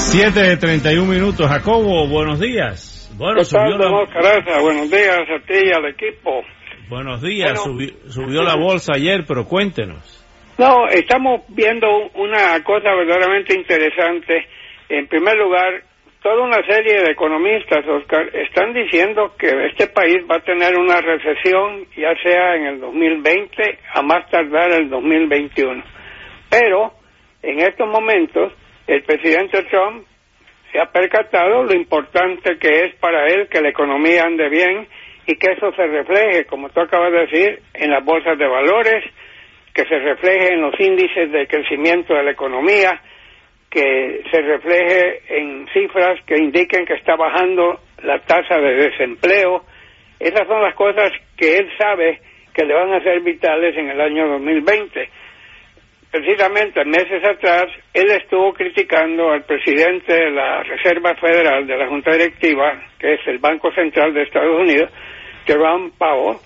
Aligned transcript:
7 0.00 0.40
de 0.40 0.56
31 0.56 1.06
minutos. 1.06 1.46
Jacobo, 1.46 2.08
buenos 2.08 2.40
días. 2.40 3.12
Bueno, 3.16 3.44
subió 3.44 3.76
la... 3.76 3.88
Buenos 4.60 4.90
días 4.90 5.18
a 5.18 5.46
ti 5.46 5.54
y 5.66 5.72
al 5.72 5.86
equipo. 5.86 6.42
Buenos 6.88 7.20
días. 7.20 7.62
Subió, 8.08 8.42
la 8.42 8.56
bolsa 8.56 8.94
ayer, 8.96 9.24
pero 9.28 9.44
cuéntenos. 9.44 10.26
No, 10.58 10.88
estamos 10.88 11.42
viendo 11.48 11.86
una 12.14 12.62
cosa 12.64 12.94
verdaderamente 12.94 13.54
interesante. 13.54 14.46
En 14.88 15.06
primer 15.06 15.36
lugar, 15.36 15.84
toda 16.22 16.44
una 16.44 16.64
serie 16.66 17.02
de 17.02 17.12
economistas, 17.12 17.86
Oscar, 17.86 18.34
están 18.34 18.72
diciendo 18.72 19.34
que 19.38 19.48
este 19.66 19.86
país 19.88 20.18
va 20.28 20.36
a 20.36 20.44
tener 20.44 20.76
una 20.76 20.96
recesión, 21.00 21.86
ya 21.94 22.14
sea 22.22 22.56
en 22.56 22.66
el 22.66 22.80
2020, 22.80 23.78
a 23.94 24.02
más 24.02 24.28
tardar 24.30 24.72
el 24.72 24.88
2021. 24.88 25.84
Pero, 26.50 26.94
en 27.42 27.60
estos 27.60 27.86
momentos, 27.86 28.52
el 28.90 29.04
presidente 29.04 29.62
Trump 29.70 30.04
se 30.72 30.80
ha 30.80 30.86
percatado 30.90 31.62
lo 31.62 31.72
importante 31.74 32.58
que 32.58 32.86
es 32.86 32.94
para 32.96 33.26
él 33.28 33.48
que 33.48 33.60
la 33.60 33.68
economía 33.68 34.24
ande 34.24 34.48
bien 34.48 34.88
y 35.26 35.36
que 35.36 35.52
eso 35.52 35.72
se 35.74 35.86
refleje, 35.86 36.44
como 36.46 36.70
tú 36.70 36.80
acabas 36.80 37.12
de 37.12 37.18
decir, 37.20 37.60
en 37.74 37.90
las 37.90 38.04
bolsas 38.04 38.36
de 38.36 38.48
valores, 38.48 39.04
que 39.72 39.84
se 39.84 39.96
refleje 39.96 40.54
en 40.54 40.62
los 40.62 40.74
índices 40.80 41.30
de 41.30 41.46
crecimiento 41.46 42.14
de 42.14 42.24
la 42.24 42.32
economía, 42.32 43.00
que 43.70 44.24
se 44.28 44.42
refleje 44.42 45.22
en 45.38 45.68
cifras 45.72 46.18
que 46.26 46.38
indiquen 46.38 46.84
que 46.84 46.94
está 46.94 47.14
bajando 47.14 47.78
la 48.02 48.18
tasa 48.22 48.58
de 48.58 48.74
desempleo. 48.74 49.62
Esas 50.18 50.48
son 50.48 50.62
las 50.62 50.74
cosas 50.74 51.12
que 51.36 51.58
él 51.58 51.70
sabe 51.78 52.20
que 52.52 52.64
le 52.64 52.74
van 52.74 52.92
a 52.92 53.02
ser 53.04 53.20
vitales 53.20 53.76
en 53.76 53.88
el 53.88 54.00
año 54.00 54.26
2020 54.30 55.08
precisamente 56.10 56.84
meses 56.84 57.22
atrás, 57.24 57.66
él 57.94 58.10
estuvo 58.10 58.52
criticando 58.52 59.30
al 59.30 59.44
presidente 59.44 60.12
de 60.12 60.30
la 60.30 60.62
Reserva 60.62 61.14
Federal 61.14 61.66
de 61.66 61.76
la 61.76 61.88
Junta 61.88 62.12
Directiva, 62.12 62.80
que 62.98 63.14
es 63.14 63.20
el 63.26 63.38
Banco 63.38 63.72
Central 63.72 64.12
de 64.12 64.22
Estados 64.22 64.60
Unidos, 64.60 64.90
Jerome 65.46 65.90
Powell, 65.96 66.38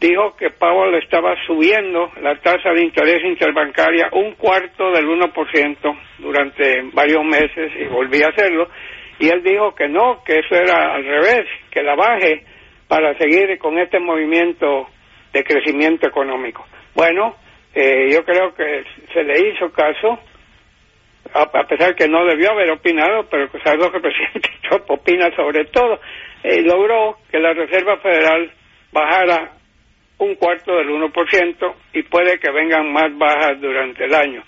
dijo 0.00 0.34
que 0.36 0.50
Powell 0.50 0.94
estaba 0.94 1.34
subiendo 1.46 2.10
la 2.22 2.36
tasa 2.36 2.70
de 2.70 2.82
interés 2.82 3.22
interbancaria 3.24 4.08
un 4.12 4.32
cuarto 4.32 4.90
del 4.92 5.06
1% 5.06 5.98
durante 6.18 6.82
varios 6.92 7.24
meses 7.24 7.72
y 7.78 7.84
volvía 7.84 8.26
a 8.26 8.30
hacerlo. 8.30 8.68
Y 9.18 9.28
él 9.28 9.42
dijo 9.42 9.74
que 9.74 9.86
no, 9.88 10.24
que 10.24 10.38
eso 10.38 10.54
era 10.54 10.94
al 10.94 11.04
revés, 11.04 11.46
que 11.70 11.82
la 11.82 11.94
baje 11.94 12.44
para 12.88 13.16
seguir 13.18 13.58
con 13.58 13.78
este 13.78 14.00
movimiento 14.00 14.88
de 15.32 15.44
crecimiento 15.44 16.08
económico. 16.08 16.66
Bueno, 16.94 17.36
eh, 17.74 18.10
yo 18.12 18.24
creo 18.24 18.54
que 18.54 18.84
se 19.12 19.22
le 19.22 19.48
hizo 19.48 19.70
caso, 19.72 20.18
a, 21.32 21.66
pesar 21.66 21.94
que 21.94 22.08
no 22.08 22.24
debió 22.24 22.50
haber 22.50 22.70
opinado, 22.70 23.28
pero 23.30 23.50
que 23.50 23.58
algo 23.68 23.90
que 23.90 23.96
el 23.98 24.02
presidente 24.10 24.50
Trump 24.68 24.90
opina 24.90 25.34
sobre 25.36 25.64
todo, 25.66 26.00
eh, 26.42 26.62
logró 26.62 27.18
que 27.30 27.38
la 27.38 27.52
Reserva 27.52 27.98
Federal 27.98 28.50
bajara 28.92 29.52
un 30.18 30.34
cuarto 30.34 30.76
del 30.76 30.88
1% 30.88 31.74
y 31.94 32.02
puede 32.02 32.38
que 32.38 32.50
vengan 32.50 32.92
más 32.92 33.16
bajas 33.16 33.60
durante 33.60 34.04
el 34.04 34.14
año. 34.14 34.42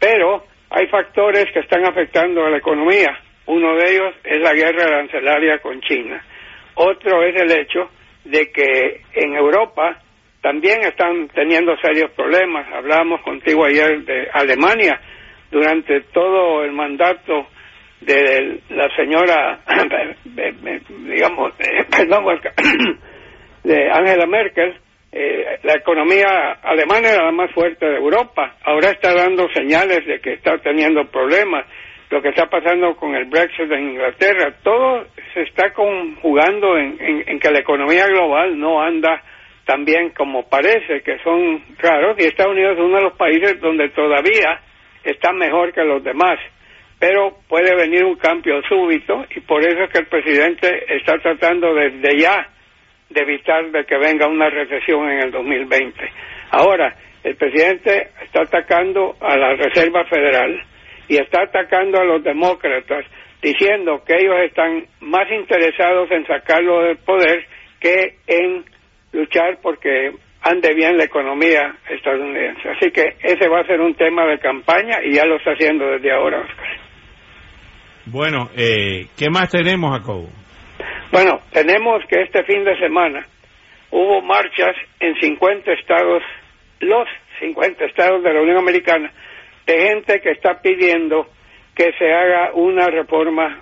Pero 0.00 0.44
hay 0.70 0.86
factores 0.88 1.46
que 1.52 1.60
están 1.60 1.84
afectando 1.84 2.44
a 2.44 2.50
la 2.50 2.56
economía. 2.56 3.18
Uno 3.46 3.76
de 3.76 3.90
ellos 3.92 4.14
es 4.24 4.40
la 4.40 4.52
guerra 4.52 4.84
arancelaria 4.84 5.58
con 5.58 5.80
China. 5.82 6.24
Otro 6.74 7.22
es 7.22 7.40
el 7.40 7.52
hecho 7.52 7.90
de 8.24 8.50
que 8.50 9.02
en 9.14 9.34
Europa 9.34 10.01
también 10.42 10.82
están 10.82 11.28
teniendo 11.28 11.74
serios 11.78 12.10
problemas. 12.10 12.66
Hablábamos 12.72 13.22
contigo 13.22 13.64
ayer 13.64 14.04
de 14.04 14.28
Alemania 14.32 15.00
durante 15.50 16.00
todo 16.12 16.64
el 16.64 16.72
mandato 16.72 17.46
de 18.00 18.60
la 18.70 18.88
señora, 18.96 19.60
digamos, 20.24 21.54
perdón, 21.96 22.24
de 23.64 23.90
Angela 23.92 24.26
Merkel, 24.26 24.74
eh, 25.12 25.60
la 25.62 25.74
economía 25.74 26.58
alemana 26.62 27.10
era 27.10 27.26
la 27.26 27.32
más 27.32 27.52
fuerte 27.52 27.86
de 27.86 27.96
Europa. 27.98 28.56
Ahora 28.64 28.90
está 28.90 29.14
dando 29.14 29.48
señales 29.52 30.04
de 30.06 30.20
que 30.20 30.32
está 30.32 30.58
teniendo 30.58 31.04
problemas. 31.04 31.66
Lo 32.10 32.20
que 32.20 32.30
está 32.30 32.46
pasando 32.46 32.96
con 32.96 33.14
el 33.14 33.26
Brexit 33.26 33.70
en 33.70 33.90
Inglaterra, 33.90 34.54
todo 34.62 35.06
se 35.32 35.42
está 35.42 35.72
conjugando 35.72 36.76
en 36.76 37.38
que 37.38 37.50
la 37.50 37.60
economía 37.60 38.06
global 38.06 38.58
no 38.58 38.82
anda 38.82 39.22
también 39.64 40.10
como 40.10 40.48
parece 40.48 41.02
que 41.02 41.18
son 41.22 41.62
raros 41.78 42.16
y 42.18 42.24
Estados 42.24 42.52
Unidos 42.52 42.76
es 42.78 42.84
uno 42.84 42.96
de 42.96 43.02
los 43.04 43.16
países 43.16 43.60
donde 43.60 43.88
todavía 43.90 44.60
está 45.04 45.32
mejor 45.32 45.72
que 45.72 45.84
los 45.84 46.02
demás 46.02 46.38
pero 47.02 47.36
puede 47.48 47.74
venir 47.74 48.04
un 48.04 48.14
cambio 48.14 48.62
súbito 48.68 49.26
y 49.34 49.40
por 49.40 49.60
eso 49.66 49.82
es 49.82 49.90
que 49.90 49.98
el 49.98 50.06
presidente 50.06 50.84
está 50.94 51.18
tratando 51.18 51.74
desde 51.74 52.16
ya 52.16 52.48
de 53.10 53.22
evitar 53.22 53.72
de 53.72 53.84
que 53.84 53.98
venga 53.98 54.28
una 54.28 54.48
recesión 54.48 55.10
en 55.10 55.18
el 55.18 55.32
2020. 55.32 56.00
Ahora, 56.52 56.94
el 57.24 57.34
presidente 57.34 58.10
está 58.22 58.42
atacando 58.42 59.16
a 59.20 59.36
la 59.36 59.56
Reserva 59.56 60.04
Federal 60.04 60.62
y 61.08 61.16
está 61.16 61.42
atacando 61.42 62.00
a 62.00 62.04
los 62.04 62.22
demócratas 62.22 63.04
diciendo 63.42 64.04
que 64.06 64.14
ellos 64.14 64.36
están 64.46 64.86
más 65.00 65.28
interesados 65.28 66.08
en 66.12 66.24
sacarlo 66.26 66.82
del 66.82 66.98
poder 66.98 67.46
que 67.80 68.14
en 68.28 68.51
luchar 69.32 69.58
porque 69.62 70.12
ande 70.42 70.74
bien 70.74 70.96
la 70.96 71.04
economía 71.04 71.74
estadounidense. 71.88 72.68
Así 72.68 72.90
que 72.90 73.16
ese 73.22 73.48
va 73.48 73.60
a 73.60 73.66
ser 73.66 73.80
un 73.80 73.94
tema 73.94 74.26
de 74.26 74.38
campaña 74.38 74.98
y 75.04 75.14
ya 75.14 75.24
lo 75.24 75.36
está 75.36 75.52
haciendo 75.52 75.86
desde 75.86 76.12
ahora, 76.12 76.40
Oscar. 76.40 76.76
Bueno, 78.06 78.50
eh, 78.56 79.06
¿qué 79.16 79.30
más 79.30 79.50
tenemos, 79.50 79.98
Jacobo? 79.98 80.28
Bueno, 81.12 81.40
tenemos 81.52 82.02
que 82.08 82.22
este 82.22 82.42
fin 82.44 82.64
de 82.64 82.76
semana 82.78 83.26
hubo 83.90 84.22
marchas 84.22 84.74
en 84.98 85.14
50 85.20 85.72
estados, 85.72 86.22
los 86.80 87.06
50 87.38 87.84
estados 87.84 88.22
de 88.22 88.32
la 88.32 88.40
Unión 88.40 88.58
Americana, 88.58 89.12
de 89.66 89.88
gente 89.88 90.20
que 90.20 90.30
está 90.30 90.60
pidiendo 90.60 91.28
que 91.76 91.92
se 91.98 92.12
haga 92.12 92.52
una 92.54 92.88
reforma 92.88 93.60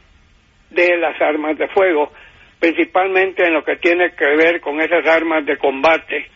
de 0.71 0.97
las 0.97 1.21
armas 1.21 1.59
de 1.59 1.69
fuego 1.69 2.11
principalmente 2.61 3.45
en 3.45 3.55
lo 3.55 3.65
que 3.65 3.77
tiene 3.77 4.13
que 4.15 4.27
ver 4.37 4.61
con 4.61 4.81
esas 4.81 5.05
armas 5.07 5.45
de 5.47 5.57
combate 5.57 6.27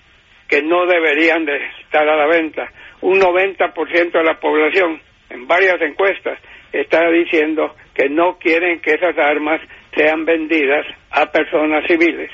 que 0.48 0.62
no 0.62 0.86
deberían 0.86 1.44
de 1.44 1.56
estar 1.82 2.08
a 2.08 2.16
la 2.16 2.26
venta. 2.26 2.70
Un 3.02 3.20
90% 3.20 4.12
de 4.12 4.24
la 4.24 4.40
población, 4.40 5.00
en 5.30 5.46
varias 5.46 5.80
encuestas, 5.82 6.38
está 6.72 7.08
diciendo 7.10 7.76
que 7.94 8.08
no 8.08 8.38
quieren 8.38 8.80
que 8.80 8.94
esas 8.94 9.16
armas 9.18 9.60
sean 9.94 10.24
vendidas 10.24 10.86
a 11.10 11.30
personas 11.30 11.86
civiles. 11.86 12.30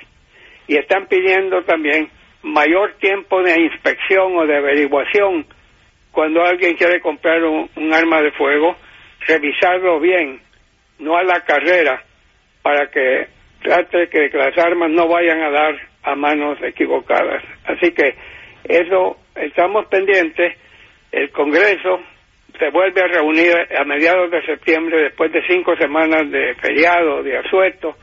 Y 0.69 0.77
están 0.77 1.07
pidiendo 1.07 1.63
también 1.65 2.09
mayor 2.43 2.95
tiempo 3.01 3.43
de 3.43 3.61
inspección 3.61 4.37
o 4.37 4.47
de 4.47 4.57
averiguación 4.57 5.47
cuando 6.13 6.43
alguien 6.45 6.77
quiere 6.77 7.01
comprar 7.01 7.43
un, 7.45 7.69
un 7.77 7.95
arma 7.95 8.23
de 8.23 8.33
fuego, 8.33 8.77
revisarlo 9.27 10.01
bien, 10.01 10.41
no 10.99 11.17
a 11.17 11.23
la 11.23 11.41
carrera, 11.45 12.03
para 12.63 12.91
que 12.91 13.29
trate 13.63 14.09
que 14.09 14.31
las 14.33 14.57
armas 14.59 14.91
no 14.91 15.09
vayan 15.09 15.41
a 15.43 15.51
dar 15.51 15.75
a 16.03 16.15
manos 16.15 16.59
equivocadas. 16.63 17.43
Así 17.65 17.93
que 17.93 18.15
eso 18.65 19.19
estamos 19.35 19.87
pendientes. 19.87 20.57
El 21.13 21.31
Congreso 21.31 22.01
se 22.59 22.71
vuelve 22.71 23.03
a 23.03 23.09
reunir 23.09 23.53
a 23.79 23.85
mediados 23.85 24.31
de 24.31 24.45
septiembre 24.45 25.03
después 25.03 25.33
de 25.33 25.43
cinco 25.47 25.77
semanas 25.77 26.31
de 26.31 26.55
feriado, 26.57 27.23
de 27.23 27.39
asueto. 27.39 27.97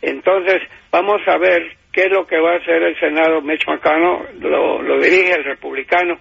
Entonces 0.00 0.62
vamos 0.90 1.20
a 1.26 1.38
ver 1.38 1.76
qué 1.92 2.04
es 2.04 2.10
lo 2.10 2.26
que 2.26 2.38
va 2.38 2.54
a 2.54 2.56
hacer 2.56 2.82
el 2.82 2.98
Senado. 2.98 3.40
Mitch 3.40 3.66
McConnell 3.66 4.40
lo, 4.40 4.82
lo 4.82 4.98
dirige 4.98 5.34
el 5.34 5.44
republicano, 5.44 6.18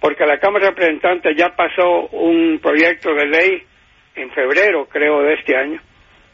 porque 0.00 0.24
la 0.26 0.38
Cámara 0.38 0.66
de 0.66 0.70
Representantes 0.70 1.36
ya 1.36 1.54
pasó 1.54 2.08
un 2.12 2.58
proyecto 2.60 3.14
de 3.14 3.26
ley 3.26 3.62
en 4.16 4.30
febrero, 4.30 4.86
creo, 4.86 5.22
de 5.22 5.34
este 5.34 5.56
año 5.56 5.80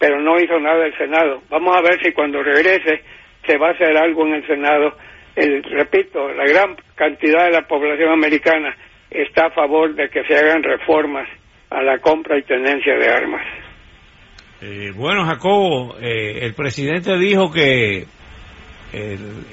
pero 0.01 0.19
no 0.19 0.41
hizo 0.41 0.59
nada 0.59 0.87
el 0.87 0.97
Senado. 0.97 1.43
Vamos 1.51 1.77
a 1.77 1.83
ver 1.83 2.03
si 2.03 2.13
cuando 2.13 2.43
regrese 2.43 3.03
se 3.47 3.59
va 3.59 3.69
a 3.69 3.73
hacer 3.73 3.95
algo 3.97 4.27
en 4.27 4.35
el 4.35 4.47
Senado. 4.47 4.97
El, 5.37 5.63
repito, 5.63 6.33
la 6.33 6.45
gran 6.47 6.75
cantidad 6.95 7.45
de 7.45 7.53
la 7.53 7.69
población 7.69 8.11
americana 8.11 8.75
está 9.11 9.47
a 9.47 9.51
favor 9.51 9.95
de 9.95 10.09
que 10.09 10.25
se 10.25 10.35
hagan 10.35 10.63
reformas 10.63 11.29
a 11.69 11.83
la 11.83 11.99
compra 11.99 12.39
y 12.39 12.43
tenencia 12.43 12.95
de 12.95 13.09
armas. 13.11 13.47
Eh, 14.63 14.91
bueno, 14.97 15.25
Jacobo, 15.27 15.97
el 16.01 16.55
presidente 16.55 17.19
dijo 17.19 17.53
que 17.53 18.07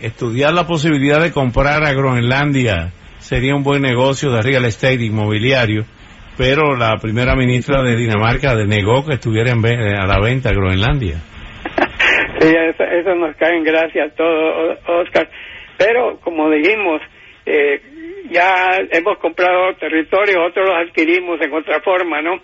estudiar 0.02 0.54
la 0.54 0.66
posibilidad 0.66 1.22
de 1.22 1.32
comprar 1.32 1.84
a 1.84 1.94
Groenlandia 1.94 2.92
sería 3.20 3.56
un 3.56 3.64
buen 3.64 3.82
negocio 3.82 4.32
de 4.32 4.42
real 4.42 4.66
estate 4.66 5.04
inmobiliario, 5.04 5.86
pero 6.38 6.75
la 6.75 6.98
primera 6.98 7.36
ministra 7.36 7.81
de 7.81 7.95
Dinamarca 7.95 8.56
denegó 8.56 9.06
que 9.06 9.16
estuviera 9.16 9.51
a 9.54 10.07
la 10.07 10.19
venta 10.22 10.51
Groenlandia. 10.51 11.18
Sí, 12.39 12.54
eso, 12.56 13.16
nos 13.16 13.36
cae 13.36 13.57
en 13.57 13.63
gracia 13.63 14.06
a 14.06 14.10
todo, 14.10 14.78
Oscar. 15.01 15.28
Pero, 15.75 16.19
como 16.19 16.51
dijimos, 16.51 17.01
eh, 17.48 17.81
ya 18.30 18.78
hemos 18.92 19.18
comprado 19.18 19.74
territorios, 19.80 20.38
otros 20.48 20.69
los 20.69 20.88
adquirimos 20.88 21.42
en 21.42 21.51
otra 21.51 21.81
forma, 21.81 22.22
¿no? 22.22 22.40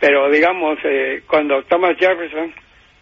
Pero, 0.00 0.28
digamos, 0.30 0.78
eh, 0.84 1.22
cuando 1.28 1.62
Thomas 1.62 1.96
Jefferson, 1.96 2.52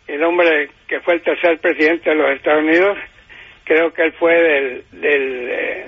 el 0.06 0.22
hombre 0.22 0.68
que 0.86 1.00
fue 1.00 1.14
el 1.14 1.22
tercer 1.22 1.58
presidente 1.60 2.10
de 2.10 2.16
los 2.16 2.30
Estados 2.36 2.62
Unidos, 2.62 2.98
creo 3.64 3.92
que 3.92 4.02
él 4.02 4.12
fue 4.18 4.34
del 4.34 4.84
del, 4.92 5.48
eh, 5.50 5.86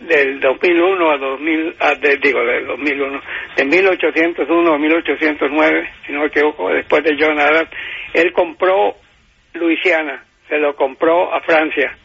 del 0.00 0.40
2001 0.40 1.10
a 1.10 1.16
2000 1.16 1.76
ah, 1.80 1.94
digo 2.22 2.44
del 2.44 2.66
2001 2.66 3.20
de 3.56 3.64
1801 3.64 4.74
a 4.74 4.78
1809 4.78 5.90
si 6.06 6.12
no 6.12 6.20
me 6.20 6.26
equivoco 6.26 6.70
después 6.70 7.02
de 7.02 7.16
John 7.18 7.40
Adams. 7.40 7.70
Él 8.12 8.32
compró 8.32 8.96
Luisiana 9.54 10.24
se 10.48 10.58
lo 10.58 10.76
compró 10.76 11.34
a 11.34 11.40
Francia. 11.40 11.96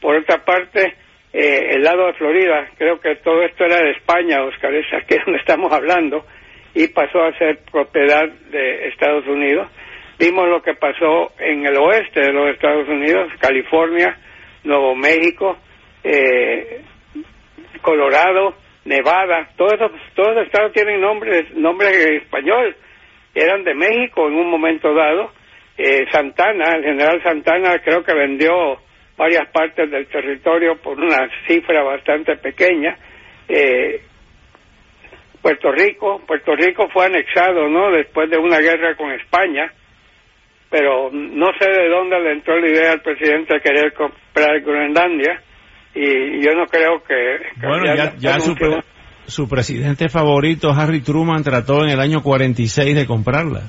Por 0.00 0.16
otra 0.16 0.44
parte 0.44 0.94
eh, 1.32 1.74
el 1.74 1.82
lado 1.82 2.06
de 2.06 2.12
Florida 2.14 2.68
creo 2.76 3.00
que 3.00 3.16
todo 3.16 3.42
esto 3.42 3.64
era 3.64 3.78
de 3.80 3.92
España 3.92 4.42
Oscar 4.44 4.74
es 4.74 4.86
aquí 4.92 5.16
donde 5.24 5.40
estamos 5.40 5.72
hablando 5.72 6.26
y 6.74 6.88
pasó 6.88 7.22
a 7.22 7.38
ser 7.38 7.60
propiedad 7.70 8.28
de 8.28 8.88
Estados 8.88 9.26
Unidos. 9.26 9.68
Vimos 10.18 10.48
lo 10.48 10.62
que 10.62 10.74
pasó 10.74 11.32
en 11.38 11.66
el 11.66 11.76
oeste 11.76 12.20
de 12.20 12.32
los 12.32 12.50
Estados 12.50 12.86
Unidos 12.88 13.32
California 13.40 14.18
Nuevo 14.64 14.94
México, 14.94 15.56
eh, 16.02 16.82
Colorado, 17.82 18.54
Nevada, 18.84 19.50
todos 19.56 19.74
esos, 19.74 19.92
todos 20.14 20.44
estados 20.44 20.72
tienen 20.72 21.00
nombre, 21.00 21.46
nombre 21.54 22.16
español, 22.16 22.76
eran 23.34 23.64
de 23.64 23.74
México 23.74 24.26
en 24.28 24.34
un 24.34 24.50
momento 24.50 24.94
dado. 24.94 25.32
Eh, 25.76 26.06
Santana, 26.10 26.76
el 26.76 26.84
general 26.84 27.22
Santana 27.22 27.78
creo 27.80 28.04
que 28.04 28.14
vendió 28.14 28.78
varias 29.16 29.48
partes 29.50 29.90
del 29.90 30.06
territorio 30.06 30.76
por 30.76 30.98
una 30.98 31.28
cifra 31.46 31.82
bastante 31.82 32.36
pequeña. 32.36 32.96
Eh, 33.48 34.02
Puerto 35.42 35.72
Rico, 35.72 36.22
Puerto 36.26 36.54
Rico 36.54 36.88
fue 36.88 37.06
anexado, 37.06 37.68
¿no? 37.68 37.90
Después 37.90 38.30
de 38.30 38.38
una 38.38 38.60
guerra 38.60 38.96
con 38.96 39.12
España 39.12 39.72
pero 40.74 41.08
no 41.12 41.46
sé 41.56 41.70
de 41.70 41.88
dónde 41.88 42.18
le 42.18 42.32
entró 42.32 42.58
la 42.58 42.68
idea 42.68 42.90
al 42.90 43.00
presidente 43.00 43.54
de 43.54 43.60
querer 43.60 43.92
comprar 43.92 44.60
Groenlandia 44.60 45.40
y 45.94 46.44
yo 46.44 46.50
no 46.52 46.66
creo 46.66 47.00
que... 47.06 47.64
bueno, 47.64 47.94
ya, 48.18 48.40
su, 49.26 49.48
presidente 49.48 50.08
favorito, 50.08 50.72
Harry 50.72 51.00
Truman, 51.00 51.44
trató 51.44 51.84
en 51.84 51.90
el 51.90 52.00
año 52.00 52.24
46 52.24 52.92
de 52.92 53.06
comprarla. 53.06 53.60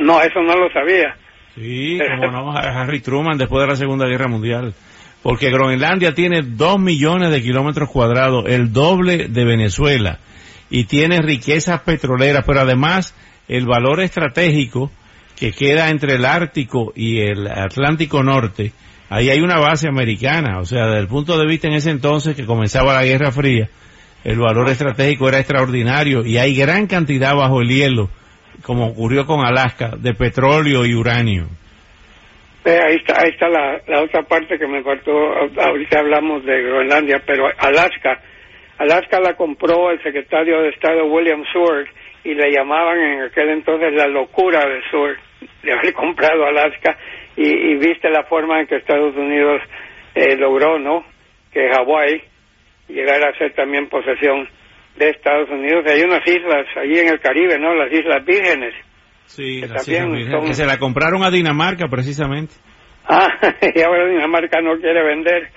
No, 0.00 0.20
eso 0.20 0.42
no 0.42 0.56
lo 0.56 0.68
sabía. 0.72 1.14
Sí, 1.54 1.96
como 2.20 2.32
no, 2.32 2.50
Harry 2.50 2.98
Truman 2.98 3.38
después 3.38 3.62
de 3.62 3.68
la 3.68 3.76
Segunda 3.76 4.08
Guerra 4.08 4.26
Mundial. 4.26 4.74
Porque 5.22 5.52
Groenlandia 5.52 6.12
tiene 6.12 6.42
dos 6.42 6.80
millones 6.80 7.30
de 7.30 7.40
kilómetros 7.40 7.88
cuadrados, 7.88 8.46
el 8.48 8.72
doble 8.72 9.28
de 9.28 9.44
Venezuela, 9.44 10.18
y 10.70 10.86
tiene 10.86 11.22
riquezas 11.22 11.82
petroleras, 11.82 12.42
pero 12.44 12.62
además 12.62 13.14
el 13.46 13.64
valor 13.64 14.00
estratégico 14.00 14.90
que 15.38 15.52
queda 15.52 15.90
entre 15.90 16.14
el 16.14 16.24
Ártico 16.24 16.92
y 16.94 17.20
el 17.20 17.46
Atlántico 17.48 18.22
Norte, 18.22 18.72
ahí 19.10 19.30
hay 19.30 19.40
una 19.40 19.58
base 19.58 19.88
americana, 19.88 20.58
o 20.58 20.64
sea, 20.64 20.86
desde 20.86 21.00
el 21.00 21.08
punto 21.08 21.38
de 21.38 21.46
vista 21.46 21.68
en 21.68 21.74
ese 21.74 21.90
entonces 21.90 22.36
que 22.36 22.46
comenzaba 22.46 22.94
la 22.94 23.04
Guerra 23.04 23.32
Fría, 23.32 23.68
el 24.24 24.38
valor 24.38 24.68
estratégico 24.70 25.28
era 25.28 25.38
extraordinario 25.38 26.24
y 26.24 26.38
hay 26.38 26.56
gran 26.56 26.86
cantidad 26.86 27.34
bajo 27.34 27.60
el 27.60 27.68
hielo, 27.68 28.08
como 28.62 28.86
ocurrió 28.86 29.26
con 29.26 29.44
Alaska, 29.44 29.92
de 29.98 30.14
petróleo 30.14 30.86
y 30.86 30.94
uranio. 30.94 31.46
ahí 32.64 32.96
está, 32.96 33.20
ahí 33.20 33.30
está 33.30 33.48
la, 33.48 33.80
la 33.86 34.02
otra 34.02 34.22
parte 34.22 34.58
que 34.58 34.66
me 34.66 34.82
faltó, 34.82 35.12
ahorita 35.12 35.98
hablamos 35.98 36.44
de 36.44 36.62
Groenlandia, 36.62 37.22
pero 37.26 37.48
Alaska, 37.58 38.20
Alaska 38.78 39.20
la 39.20 39.34
compró 39.34 39.90
el 39.90 40.02
secretario 40.02 40.62
de 40.62 40.70
Estado 40.70 41.04
William 41.06 41.42
Seward 41.52 41.86
y 42.24 42.34
le 42.34 42.50
llamaban 42.50 42.98
en 42.98 43.22
aquel 43.24 43.50
entonces 43.50 43.92
la 43.92 44.06
locura 44.06 44.60
del 44.60 44.82
sur 44.90 45.16
de 45.62 45.72
haber 45.72 45.92
comprado 45.92 46.44
Alaska 46.44 46.96
y, 47.36 47.76
viste 47.76 48.10
la 48.10 48.24
forma 48.24 48.60
en 48.60 48.66
que 48.66 48.76
Estados 48.76 49.16
Unidos 49.16 49.60
eh, 50.14 50.36
logró, 50.36 50.78
¿no? 50.78 51.04
Que 51.52 51.68
Hawái 51.70 52.22
llegara 52.88 53.30
a 53.30 53.38
ser 53.38 53.54
también 53.54 53.88
posesión 53.88 54.48
de 54.96 55.10
Estados 55.10 55.50
Unidos. 55.50 55.84
Hay 55.86 56.02
unas 56.02 56.26
islas 56.26 56.66
allí 56.76 56.98
en 56.98 57.08
el 57.08 57.20
Caribe, 57.20 57.58
¿no? 57.58 57.74
Las 57.74 57.92
Islas 57.92 58.24
Vírgenes. 58.24 58.74
Sí, 59.26 59.62
que 59.62 59.68
también 59.68 60.46
que 60.46 60.54
se 60.54 60.66
la 60.66 60.78
compraron 60.78 61.24
a 61.24 61.30
Dinamarca 61.30 61.88
precisamente. 61.88 62.54
Ah, 63.08 63.28
y 63.74 63.80
ahora 63.82 64.08
Dinamarca 64.08 64.60
no 64.60 64.78
quiere 64.78 65.02
vender. 65.02 65.50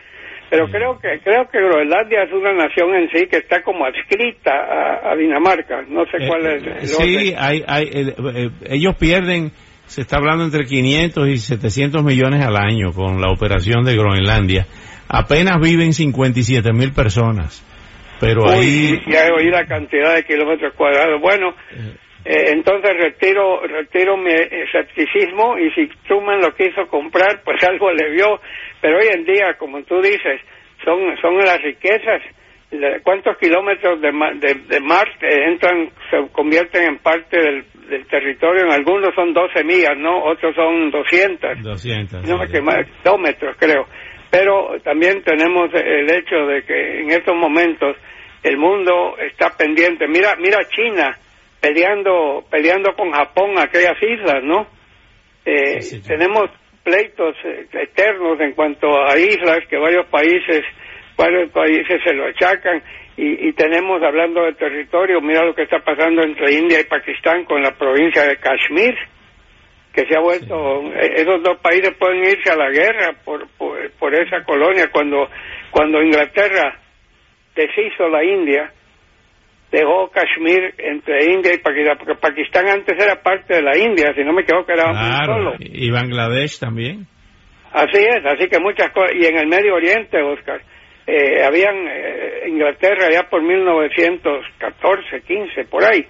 Pero 0.49 0.69
creo 0.69 0.97
que 0.99 1.19
creo 1.23 1.49
que 1.49 1.59
Groenlandia 1.59 2.23
es 2.23 2.31
una 2.31 2.53
nación 2.53 2.95
en 2.95 3.09
sí 3.09 3.27
que 3.27 3.37
está 3.37 3.61
como 3.63 3.85
adscrita 3.85 5.11
a, 5.11 5.15
Dinamarca. 5.15 5.81
No 5.89 6.05
sé 6.05 6.25
cuál 6.25 6.45
es. 6.45 6.63
El 6.63 6.87
sí, 6.87 7.33
hay, 7.37 7.63
hay, 7.67 7.83
eh, 7.93 8.49
ellos 8.69 8.95
pierden, 8.95 9.51
se 9.87 10.01
está 10.01 10.17
hablando 10.17 10.43
entre 10.43 10.65
500 10.65 11.27
y 11.29 11.37
700 11.37 12.03
millones 12.03 12.45
al 12.45 12.55
año 12.55 12.91
con 12.93 13.19
la 13.19 13.31
operación 13.31 13.83
de 13.83 13.95
Groenlandia. 13.95 14.67
Apenas 15.09 15.59
viven 15.61 15.93
57 15.93 16.71
mil 16.73 16.93
personas. 16.93 17.63
Pero 18.19 18.49
ahí. 18.49 18.99
Ya 19.07 19.27
oí 19.33 19.49
la 19.49 19.65
cantidad 19.65 20.15
de 20.15 20.23
kilómetros 20.23 20.73
cuadrados. 20.75 21.21
Bueno. 21.21 21.53
Eh, 22.25 22.51
entonces 22.51 22.91
retiro 22.99 23.61
retiro 23.65 24.17
mi 24.17 24.31
escepticismo 24.33 25.57
y 25.57 25.71
si 25.71 25.87
Truman 26.09 26.41
lo 26.41 26.53
quiso 26.53 26.85
comprar 26.89 27.41
pues 27.45 27.63
algo 27.69 27.89
le 27.93 28.09
vio 28.11 28.41
pero 28.81 28.97
hoy 28.97 29.07
en 29.13 29.25
día, 29.25 29.55
como 29.57 29.81
tú 29.83 30.01
dices, 30.01 30.41
son, 30.83 30.99
son 31.21 31.37
las 31.37 31.61
riquezas. 31.61 32.21
¿Cuántos 33.03 33.37
kilómetros 33.37 34.01
de, 34.01 34.11
de, 34.11 34.53
de 34.67 34.79
mar 34.81 35.07
entran, 35.21 35.89
se 36.11 36.17
convierten 36.33 36.83
en 36.83 36.97
parte 36.97 37.39
del, 37.39 37.65
del 37.89 38.05
territorio? 38.07 38.65
En 38.65 38.71
algunos 38.71 39.13
son 39.15 39.33
12 39.33 39.63
millas, 39.63 39.97
¿no? 39.97 40.23
Otros 40.23 40.55
son 40.55 40.91
200. 40.91 41.63
200. 41.63 42.23
No, 42.27 42.39
kilómetros, 42.45 43.55
creo. 43.57 43.87
Pero 44.29 44.79
también 44.83 45.23
tenemos 45.23 45.69
el 45.73 46.09
hecho 46.11 46.35
de 46.47 46.63
que 46.63 47.01
en 47.01 47.11
estos 47.11 47.35
momentos 47.35 47.95
el 48.43 48.57
mundo 48.57 49.15
está 49.17 49.55
pendiente. 49.57 50.07
Mira, 50.07 50.35
mira 50.37 50.59
China 50.69 51.17
peleando, 51.61 52.43
peleando 52.49 52.93
con 52.95 53.11
Japón 53.11 53.57
aquellas 53.57 54.01
islas, 54.01 54.43
¿no? 54.43 54.67
Eh, 55.45 55.79
tenemos 56.05 56.49
pleitos 56.83 57.35
eh, 57.45 57.67
eternos 57.71 58.39
en 58.41 58.53
cuanto 58.53 58.87
a 59.05 59.17
islas 59.17 59.59
que 59.69 59.77
varios 59.77 60.05
países 60.07 60.63
varios 61.17 61.51
países 61.51 62.01
se 62.03 62.13
lo 62.13 62.27
achacan 62.27 62.81
y, 63.19 63.51
tenemos 63.53 64.01
hablando 64.03 64.43
de 64.43 64.53
territorio 64.53 65.19
mira 65.21 65.43
lo 65.43 65.55
que 65.55 65.63
está 65.63 65.79
pasando 65.79 66.21
entre 66.21 66.53
India 66.53 66.79
y 66.79 66.83
Pakistán 66.83 67.45
con 67.45 67.61
la 67.63 67.71
provincia 67.71 68.23
de 68.23 68.37
Kashmir 68.37 68.95
que 69.91 70.05
se 70.05 70.15
ha 70.15 70.19
vuelto 70.19 70.83
eh, 70.93 71.13
esos 71.15 71.41
dos 71.41 71.57
países 71.59 71.95
pueden 71.97 72.23
irse 72.23 72.51
a 72.51 72.55
la 72.55 72.69
guerra 72.69 73.15
por, 73.25 73.47
por, 73.57 73.91
por 73.93 74.13
esa 74.13 74.43
colonia 74.43 74.89
cuando 74.91 75.27
cuando 75.71 76.01
Inglaterra 76.03 76.79
deshizo 77.55 78.07
la 78.07 78.23
India 78.23 78.71
dejó 79.71 80.09
Kashmir 80.09 80.73
entre 80.77 81.25
India 81.25 81.53
y 81.53 81.57
Pakistán, 81.57 81.97
porque 81.97 82.15
Pakistán 82.15 82.67
antes 82.69 82.95
era 82.97 83.21
parte 83.21 83.55
de 83.55 83.61
la 83.61 83.77
India, 83.77 84.13
si 84.15 84.23
no 84.23 84.33
me 84.33 84.43
equivoco 84.43 84.71
era 84.71 84.91
un 84.91 85.25
solo. 85.25 85.55
Y 85.59 85.91
Bangladesh 85.91 86.59
también. 86.59 87.05
Así 87.73 87.99
es, 87.99 88.25
así 88.25 88.47
que 88.47 88.59
muchas 88.59 88.91
cosas. 88.91 89.11
Y 89.15 89.25
en 89.25 89.37
el 89.37 89.47
Medio 89.47 89.75
Oriente, 89.75 90.21
Oscar, 90.21 90.61
eh, 91.07 91.43
habían 91.43 91.87
eh, 91.87 92.43
Inglaterra 92.47 93.09
ya 93.11 93.23
por 93.29 93.41
1914, 93.41 95.21
15, 95.21 95.65
por 95.65 95.83
ahí, 95.83 96.05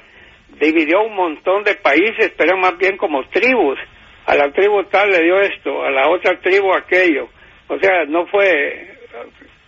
dividió 0.60 1.04
un 1.04 1.16
montón 1.16 1.64
de 1.64 1.76
países, 1.76 2.34
pero 2.38 2.58
más 2.58 2.78
bien 2.78 2.98
como 2.98 3.28
tribus. 3.30 3.80
A 4.26 4.36
la 4.36 4.52
tribu 4.52 4.84
tal 4.86 5.10
le 5.10 5.24
dio 5.24 5.40
esto, 5.40 5.84
a 5.84 5.90
la 5.90 6.10
otra 6.10 6.38
tribu 6.42 6.74
aquello. 6.74 7.30
O 7.70 7.80
sea, 7.80 8.04
no 8.06 8.28
fue, 8.28 8.98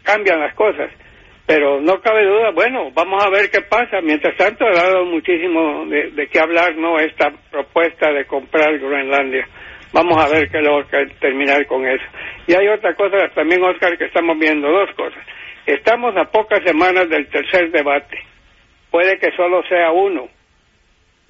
cambian 0.03 0.41
las 0.41 0.53
cosas 0.53 0.91
pero 1.50 1.81
no 1.81 2.00
cabe 2.00 2.24
duda, 2.25 2.51
bueno, 2.51 2.91
vamos 2.93 3.25
a 3.25 3.29
ver 3.31 3.50
qué 3.50 3.62
pasa. 3.62 4.01
Mientras 4.03 4.38
tanto, 4.38 4.67
ha 4.67 4.71
dado 4.71 5.03
muchísimo 5.05 5.83
de, 5.88 6.29
qué 6.31 6.39
hablar, 6.39 6.77
¿no? 6.77 7.00
Esta 7.00 7.31
propuesta 7.50 8.12
de 8.12 8.25
comprar 8.25 8.77
Groenlandia. 8.77 9.48
Vamos 9.91 10.24
a 10.24 10.29
ver 10.29 10.50
qué 10.50 10.62
lo 10.62 10.86
terminar 11.19 11.65
con 11.65 11.86
eso. 11.88 12.05
Y 12.48 12.53
hay 12.53 12.67
otra 12.67 12.93
cosa 12.93 13.27
también, 13.34 13.63
Oscar, 13.63 13.98
que 13.98 14.05
estamos 14.05 14.38
viendo, 14.38 14.69
dos 14.69 14.89
cosas. 14.96 15.24
Estamos 15.65 16.15
a 16.15 16.25
pocas 16.25 16.63
semanas 16.63 17.10
del 17.10 17.27
tercer 17.27 17.72
debate. 17.72 18.19
Puede 18.91 19.17
que 19.19 19.31
solo 19.36 19.63
sea 19.67 19.91
uno. 19.91 20.29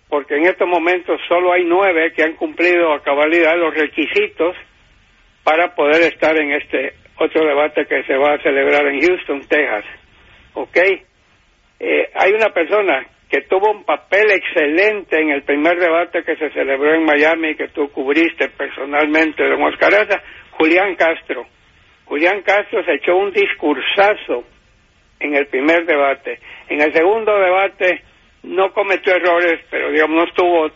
porque 0.09 0.35
en 0.35 0.47
estos 0.47 0.67
momentos 0.67 1.21
solo 1.27 1.53
hay 1.53 1.63
nueve 1.63 2.11
que 2.13 2.23
han 2.23 2.33
cumplido 2.33 2.93
a 2.93 3.03
cabalidad 3.03 3.55
los 3.57 3.75
requisitos 3.75 4.55
para 5.43 5.75
poder 5.75 6.01
estar 6.11 6.35
en 6.35 6.51
este 6.51 6.93
otro 7.15 7.45
debate 7.45 7.85
que 7.85 8.03
se 8.03 8.15
va 8.15 8.33
a 8.33 8.41
celebrar 8.41 8.87
en 8.87 9.01
Houston, 9.01 9.41
Texas. 9.47 9.85
¿Ok? 10.53 10.77
Eh, 11.79 12.09
hay 12.15 12.33
una 12.33 12.49
persona 12.49 13.05
que 13.29 13.41
tuvo 13.41 13.71
un 13.71 13.83
papel 13.83 14.31
excelente 14.31 15.21
en 15.21 15.29
el 15.29 15.43
primer 15.43 15.79
debate 15.79 16.23
que 16.23 16.35
se 16.35 16.49
celebró 16.49 16.95
en 16.95 17.05
Miami, 17.05 17.55
que 17.55 17.67
tú 17.67 17.89
cubriste 17.91 18.49
personalmente, 18.49 19.47
don 19.47 19.61
Oscar 19.61 19.93
Julián 20.51 20.95
Castro. 20.95 21.45
Julián 22.05 22.41
Castro 22.41 22.83
se 22.83 22.95
echó 22.95 23.15
un 23.15 23.31
discursazo 23.31 24.45
en 25.19 25.35
el 25.35 25.45
primer 25.45 25.85
debate. 25.85 26.39
En 26.69 26.81
el 26.81 26.91
segundo 26.91 27.37
debate 27.37 28.01
no 28.43 28.73
cometió 28.73 29.15
errores, 29.15 29.59
pero 29.69 29.91
digamos 29.91 30.17
no 30.17 30.23
estuvo 30.23 30.71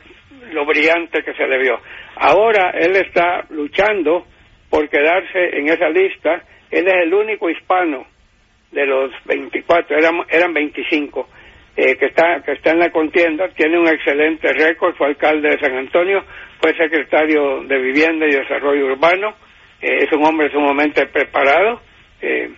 lo 0.52 0.66
brillante 0.66 1.24
que 1.24 1.34
se 1.34 1.48
le 1.48 1.58
vio. 1.58 1.80
Ahora 2.18 2.70
él 2.78 2.96
está 2.98 3.46
luchando 3.50 4.28
por 4.70 4.88
quedarse 4.90 5.58
en 5.58 5.70
esa 5.70 5.90
lista. 5.90 6.44
Él 6.70 6.88
es 6.88 6.94
el 7.04 7.14
único 7.14 7.50
hispano 7.50 8.06
de 8.72 8.86
los 8.86 9.12
24, 9.26 9.98
eran, 9.98 10.22
eran 10.30 10.54
25, 10.54 11.28
eh, 11.76 11.96
que, 11.98 12.06
está, 12.06 12.42
que 12.46 12.54
está 12.54 12.72
en 12.72 12.80
la 12.80 12.92
contienda. 12.92 13.50
Tiene 13.50 13.80
un 13.80 13.88
excelente 13.88 14.52
récord, 14.54 14.96
fue 14.96 15.08
alcalde 15.08 15.50
de 15.50 15.60
San 15.60 15.76
Antonio, 15.76 16.24
fue 16.62 16.76
secretario 16.76 17.64
de 17.64 17.78
Vivienda 17.80 18.26
y 18.28 18.36
Desarrollo 18.36 18.86
Urbano. 18.86 19.36
Eh, 19.82 20.04
es 20.04 20.12
un 20.12 20.26
hombre 20.26 20.50
sumamente 20.52 21.06
preparado. 21.08 21.82
Eh, 22.22 22.52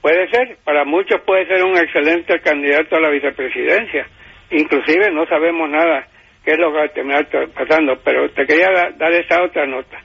puede 0.00 0.28
ser, 0.30 0.58
para 0.64 0.84
muchos 0.84 1.20
puede 1.22 1.46
ser 1.46 1.64
un 1.64 1.76
excelente 1.76 2.40
candidato 2.40 2.96
a 2.96 3.00
la 3.00 3.10
vicepresidencia 3.10 4.06
inclusive 4.50 5.10
no 5.10 5.26
sabemos 5.26 5.68
nada 5.68 6.06
qué 6.44 6.52
es 6.52 6.58
lo 6.58 6.72
que 6.72 6.78
va 6.78 6.84
a 6.84 6.88
terminar 6.88 7.28
pasando, 7.54 7.98
pero 8.02 8.30
te 8.30 8.46
quería 8.46 8.70
dar 8.96 9.12
esa 9.12 9.42
otra 9.42 9.66
nota. 9.66 9.98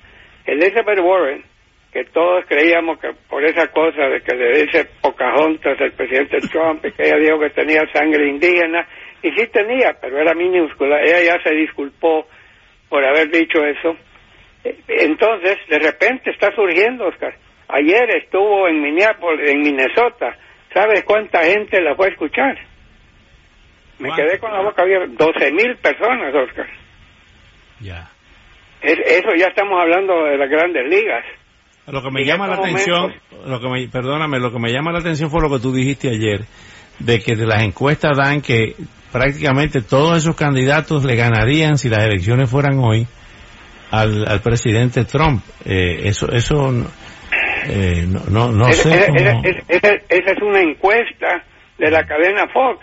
Elizabeth 0.46 1.00
Warren, 1.00 1.44
que 1.94 2.06
todos 2.06 2.44
creíamos 2.48 3.00
que 3.00 3.14
por 3.30 3.46
esa 3.46 3.68
cosa 3.68 4.08
de 4.08 4.22
que 4.22 4.36
le 4.36 4.64
dice 4.64 4.90
Pocahontas 5.00 5.80
el 5.80 5.92
presidente 5.92 6.40
Trump 6.52 6.84
y 6.84 6.92
que 6.92 7.04
ella 7.04 7.18
dijo 7.18 7.40
que 7.40 7.52
tenía 7.52 7.84
sangre 7.94 8.28
indígena, 8.28 8.88
y 9.22 9.32
sí 9.32 9.48
tenía, 9.48 9.96
pero 10.02 10.18
era 10.20 10.34
minúscula, 10.34 11.00
ella 11.02 11.22
ya 11.22 11.44
se 11.44 11.54
disculpó 11.54 12.28
por 12.90 13.06
haber 13.06 13.30
dicho 13.30 13.64
eso. 13.64 13.96
Entonces, 14.88 15.58
de 15.70 15.80
repente 15.80 16.32
está 16.32 16.54
surgiendo, 16.56 17.06
Oscar. 17.06 17.36
Ayer 17.68 18.10
estuvo 18.18 18.68
en 18.68 18.82
Minneapolis, 18.82 19.52
en 19.52 19.62
Minnesota. 19.62 20.36
¿Sabes 20.74 21.04
cuánta 21.04 21.44
gente 21.44 21.80
la 21.80 21.96
fue 21.96 22.08
a 22.08 22.12
escuchar? 22.12 22.58
Me 24.00 24.10
quedé 24.16 24.40
con 24.40 24.52
la 24.52 24.62
boca 24.62 24.82
abierta. 24.82 25.14
12 25.16 25.52
mil 25.52 25.76
personas, 25.78 26.34
Oscar. 26.34 26.68
Ya. 27.80 28.10
eso 28.82 29.36
ya 29.36 29.48
estamos 29.48 29.80
hablando 29.80 30.24
de 30.26 30.38
las 30.38 30.50
grandes 30.50 30.88
ligas. 30.88 31.24
Lo 31.88 32.02
que 32.02 32.12
me 32.12 32.24
llama 32.26 32.48
la 32.48 32.56
atención, 32.56 33.14
lo 33.46 33.60
que 33.60 33.68
me, 33.68 33.88
perdóname, 33.90 34.40
lo 34.40 34.52
que 34.52 34.60
me 34.60 34.72
llama 34.72 34.92
la 34.92 35.00
atención 35.00 35.30
fue 35.30 35.42
lo 35.42 35.50
que 35.50 35.62
tú 35.62 35.74
dijiste 35.74 36.10
ayer, 36.10 36.46
de 37.00 37.20
que 37.20 37.36
de 37.36 37.46
las 37.46 37.62
encuestas 37.64 38.18
dan 38.18 38.42
que 38.42 38.76
prácticamente 39.12 39.82
todos 39.82 40.18
esos 40.18 40.36
candidatos 40.36 41.04
le 41.04 41.16
ganarían 41.16 41.78
si 41.78 41.90
las 41.90 42.06
elecciones 42.06 42.50
fueran 42.50 42.80
hoy 42.80 43.06
al, 43.92 44.26
al 44.28 44.42
presidente 44.42 45.04
Trump. 45.04 45.44
Eh, 45.66 46.04
eso, 46.06 46.32
eso, 46.32 46.72
eh, 47.68 48.08
no, 48.32 48.52
no, 48.52 48.72
sé. 48.72 48.90
esa 49.70 50.32
es 50.32 50.42
una 50.42 50.62
encuesta 50.62 51.44
de 51.78 51.92
la 51.92 52.06
cadena 52.06 52.48
Fox 52.48 52.80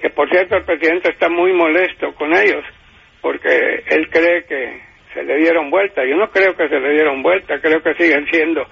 que 0.00 0.10
por 0.10 0.28
cierto 0.30 0.56
el 0.56 0.64
presidente 0.64 1.10
está 1.10 1.28
muy 1.28 1.52
molesto 1.52 2.14
con 2.14 2.34
ellos 2.34 2.64
porque 3.20 3.84
él 3.86 4.08
cree 4.10 4.44
que 4.44 4.89
se 5.14 5.22
le 5.22 5.36
dieron 5.38 5.70
vuelta. 5.70 6.02
Yo 6.04 6.16
no 6.16 6.30
creo 6.30 6.56
que 6.56 6.68
se 6.68 6.78
le 6.78 6.92
dieron 6.92 7.22
vuelta, 7.22 7.60
creo 7.60 7.82
que 7.82 7.94
siguen 7.94 8.26
siendo 8.30 8.66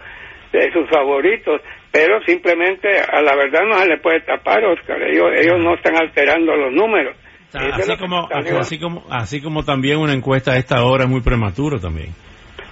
de 0.52 0.72
sus 0.72 0.88
favoritos, 0.88 1.60
pero 1.92 2.20
simplemente 2.22 2.88
a 3.00 3.20
la 3.20 3.36
verdad 3.36 3.60
no 3.66 3.74
se 3.78 3.88
le 3.88 3.98
puede 3.98 4.20
tapar, 4.20 4.64
Oscar. 4.64 5.02
Ellos, 5.02 5.30
ellos 5.36 5.58
no 5.58 5.74
están 5.74 5.96
alterando 5.96 6.56
los 6.56 6.72
números. 6.72 7.16
Así 7.52 7.96
como, 7.96 8.28
así, 8.30 8.78
como, 8.78 9.04
así 9.10 9.42
como 9.42 9.64
también 9.64 9.98
una 9.98 10.12
encuesta 10.12 10.52
a 10.52 10.58
esta 10.58 10.84
hora 10.84 11.04
es 11.04 11.10
muy 11.10 11.22
prematuro 11.22 11.78
también. 11.78 12.08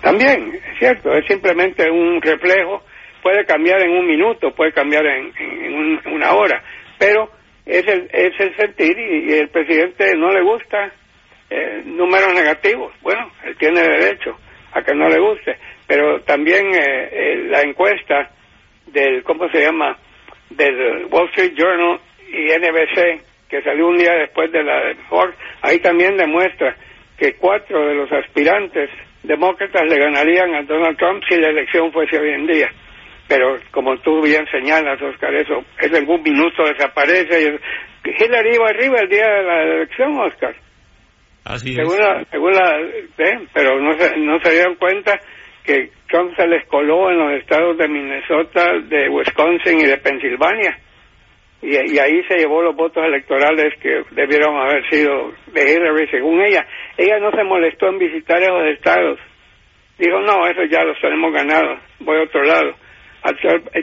También, 0.02 0.52
es 0.54 0.78
cierto, 0.78 1.12
es 1.12 1.26
simplemente 1.26 1.90
un 1.90 2.20
reflejo, 2.20 2.82
puede 3.23 3.44
cambiar 3.46 3.80
en 3.82 3.90
un 3.90 4.06
minuto, 4.06 4.54
puede 4.54 4.73
cambiar 4.73 5.04
en, 5.06 5.32
en 5.38 6.12
una 6.12 6.32
hora, 6.35 6.62
pero 6.99 7.30
es 7.66 7.85
el, 7.88 8.08
es 8.12 8.32
el 8.38 8.56
sentir 8.56 8.96
y, 8.96 9.32
el 9.32 9.49
presidente 9.49 10.14
no 10.16 10.30
le 10.30 10.42
gusta 10.42 10.92
eh, 11.50 11.82
números 11.84 12.34
negativos. 12.34 12.92
Bueno, 13.02 13.30
él 13.44 13.56
tiene 13.58 13.80
derecho 13.80 14.36
a 14.72 14.82
que 14.82 14.94
no 14.94 15.08
le 15.08 15.18
guste, 15.18 15.56
pero 15.86 16.20
también 16.22 16.66
eh, 16.74 17.08
eh, 17.12 17.46
la 17.48 17.62
encuesta 17.62 18.30
del, 18.86 19.22
¿cómo 19.22 19.48
se 19.50 19.60
llama?, 19.60 19.96
del 20.50 21.06
Wall 21.10 21.28
Street 21.30 21.54
Journal 21.56 22.00
y 22.28 22.46
NBC, 22.46 23.48
que 23.48 23.62
salió 23.62 23.88
un 23.88 23.96
día 23.96 24.12
después 24.14 24.50
de 24.52 24.62
la 24.62 24.86
de 24.86 24.94
Ford, 25.08 25.32
ahí 25.62 25.78
también 25.78 26.16
demuestra 26.16 26.76
que 27.18 27.34
cuatro 27.34 27.86
de 27.86 27.94
los 27.94 28.10
aspirantes 28.12 28.90
demócratas 29.22 29.82
le 29.88 29.98
ganarían 29.98 30.54
a 30.54 30.62
Donald 30.62 30.96
Trump 30.98 31.22
si 31.28 31.36
la 31.36 31.48
elección 31.48 31.92
fuese 31.92 32.18
hoy 32.18 32.30
en 32.30 32.46
día 32.46 32.70
pero 33.28 33.58
como 33.72 33.96
tú 33.98 34.22
bien 34.22 34.46
señalas, 34.50 35.00
Oscar, 35.02 35.34
eso, 35.34 35.64
es 35.80 35.92
en 35.92 36.08
un 36.08 36.22
minuto 36.22 36.64
desaparece. 36.64 37.58
Y 38.04 38.08
Hillary 38.08 38.54
iba 38.54 38.68
arriba 38.68 39.00
el 39.00 39.08
día 39.08 39.26
de 39.26 39.42
la 39.42 39.62
elección, 39.62 40.18
Oscar. 40.20 40.54
Así 41.46 41.74
según 41.74 41.94
es. 41.94 42.28
según 42.28 42.52
la, 42.52 42.78
pero 43.54 43.80
no 43.80 43.92
se, 43.94 44.16
no 44.18 44.40
se 44.40 44.52
dieron 44.52 44.74
cuenta 44.76 45.18
que 45.64 45.90
Trump 46.08 46.34
se 46.36 46.46
les 46.46 46.66
coló 46.66 47.10
en 47.10 47.18
los 47.18 47.40
estados 47.40 47.78
de 47.78 47.88
Minnesota, 47.88 48.78
de 48.82 49.08
Wisconsin 49.08 49.80
y 49.80 49.86
de 49.86 49.98
Pensilvania. 49.98 50.78
Y, 51.62 51.94
y, 51.94 51.98
ahí 51.98 52.22
se 52.28 52.36
llevó 52.36 52.62
los 52.62 52.76
votos 52.76 53.02
electorales 53.04 53.74
que 53.80 54.02
debieron 54.10 54.56
haber 54.56 54.88
sido 54.90 55.32
de 55.46 55.72
Hillary, 55.72 56.08
según 56.08 56.42
ella. 56.42 56.66
Ella 56.96 57.18
no 57.18 57.30
se 57.30 57.42
molestó 57.42 57.88
en 57.88 57.98
visitar 57.98 58.42
esos 58.42 58.66
estados. 58.66 59.18
Dijo, 59.98 60.20
no, 60.20 60.46
eso 60.46 60.64
ya 60.70 60.84
los 60.84 61.00
tenemos 61.00 61.32
ganados, 61.32 61.78
voy 62.00 62.18
a 62.18 62.24
otro 62.24 62.42
lado 62.42 62.76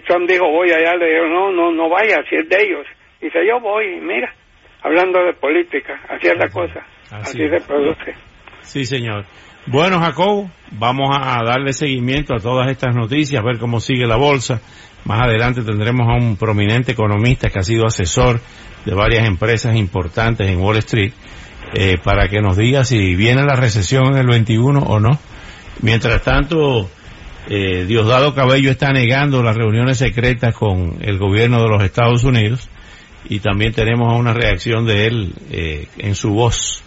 Trump 0.06 0.30
dijo 0.30 0.50
voy 0.50 0.72
allá, 0.72 0.96
le 0.96 1.14
dijo 1.14 1.28
no, 1.28 1.52
no, 1.52 1.72
no 1.72 1.90
vaya, 1.90 2.24
si 2.30 2.36
es 2.36 2.48
de 2.48 2.58
ellos. 2.64 2.88
Dice 3.22 3.46
yo 3.46 3.60
voy, 3.60 4.00
mira, 4.02 4.34
hablando 4.82 5.24
de 5.24 5.34
política, 5.34 6.00
así 6.10 6.28
es 6.28 6.38
la 6.38 6.50
cosa, 6.50 6.86
así, 7.22 7.38
se 7.38 7.66
produce. 7.66 8.16
Sí, 8.62 8.86
señor. 8.86 9.26
Bueno, 9.66 10.00
Jacobo, 10.00 10.50
vamos 10.72 11.10
a 11.12 11.42
darle 11.44 11.74
seguimiento 11.74 12.36
a 12.36 12.40
todas 12.40 12.70
estas 12.70 12.96
noticias, 12.96 13.42
a 13.42 13.46
ver 13.46 13.60
cómo 13.60 13.80
sigue 13.80 14.06
la 14.06 14.18
bolsa. 14.18 14.62
Más 15.06 15.22
adelante 15.22 15.62
tendremos 15.64 16.08
a 16.08 16.16
un 16.16 16.38
prominente 16.38 16.92
economista 16.94 17.50
que 17.50 17.60
ha 17.60 17.64
sido 17.64 17.86
asesor 17.86 18.40
de 18.86 18.94
varias 18.94 19.26
empresas 19.26 19.76
importantes 19.76 20.48
en 20.50 20.60
Wall 20.60 20.78
Street 20.78 21.14
eh, 21.74 21.98
para 22.04 22.28
que 22.28 22.42
nos 22.42 22.58
diga 22.58 22.84
si 22.84 23.16
viene 23.16 23.44
la 23.44 23.56
recesión 23.56 24.14
en 24.14 24.18
el 24.18 24.28
21 24.28 24.80
o 24.80 25.00
no. 25.00 25.18
Mientras 25.82 26.22
tanto, 26.24 26.90
eh, 27.50 27.86
Diosdado 27.86 28.36
Cabello 28.36 28.70
está 28.70 28.92
negando 28.92 29.44
las 29.44 29.56
reuniones 29.56 29.98
secretas 29.98 30.54
con 30.56 30.98
el 31.02 31.18
gobierno 31.18 31.62
de 31.62 31.70
los 31.70 31.84
Estados 31.84 32.24
Unidos 32.24 32.70
y 33.26 33.40
también 33.40 33.74
tenemos 33.74 34.18
una 34.18 34.34
reacción 34.34 34.86
de 34.86 35.08
él 35.08 35.34
eh, 35.52 35.88
en 35.98 36.16
su 36.16 36.34
voz 36.34 36.84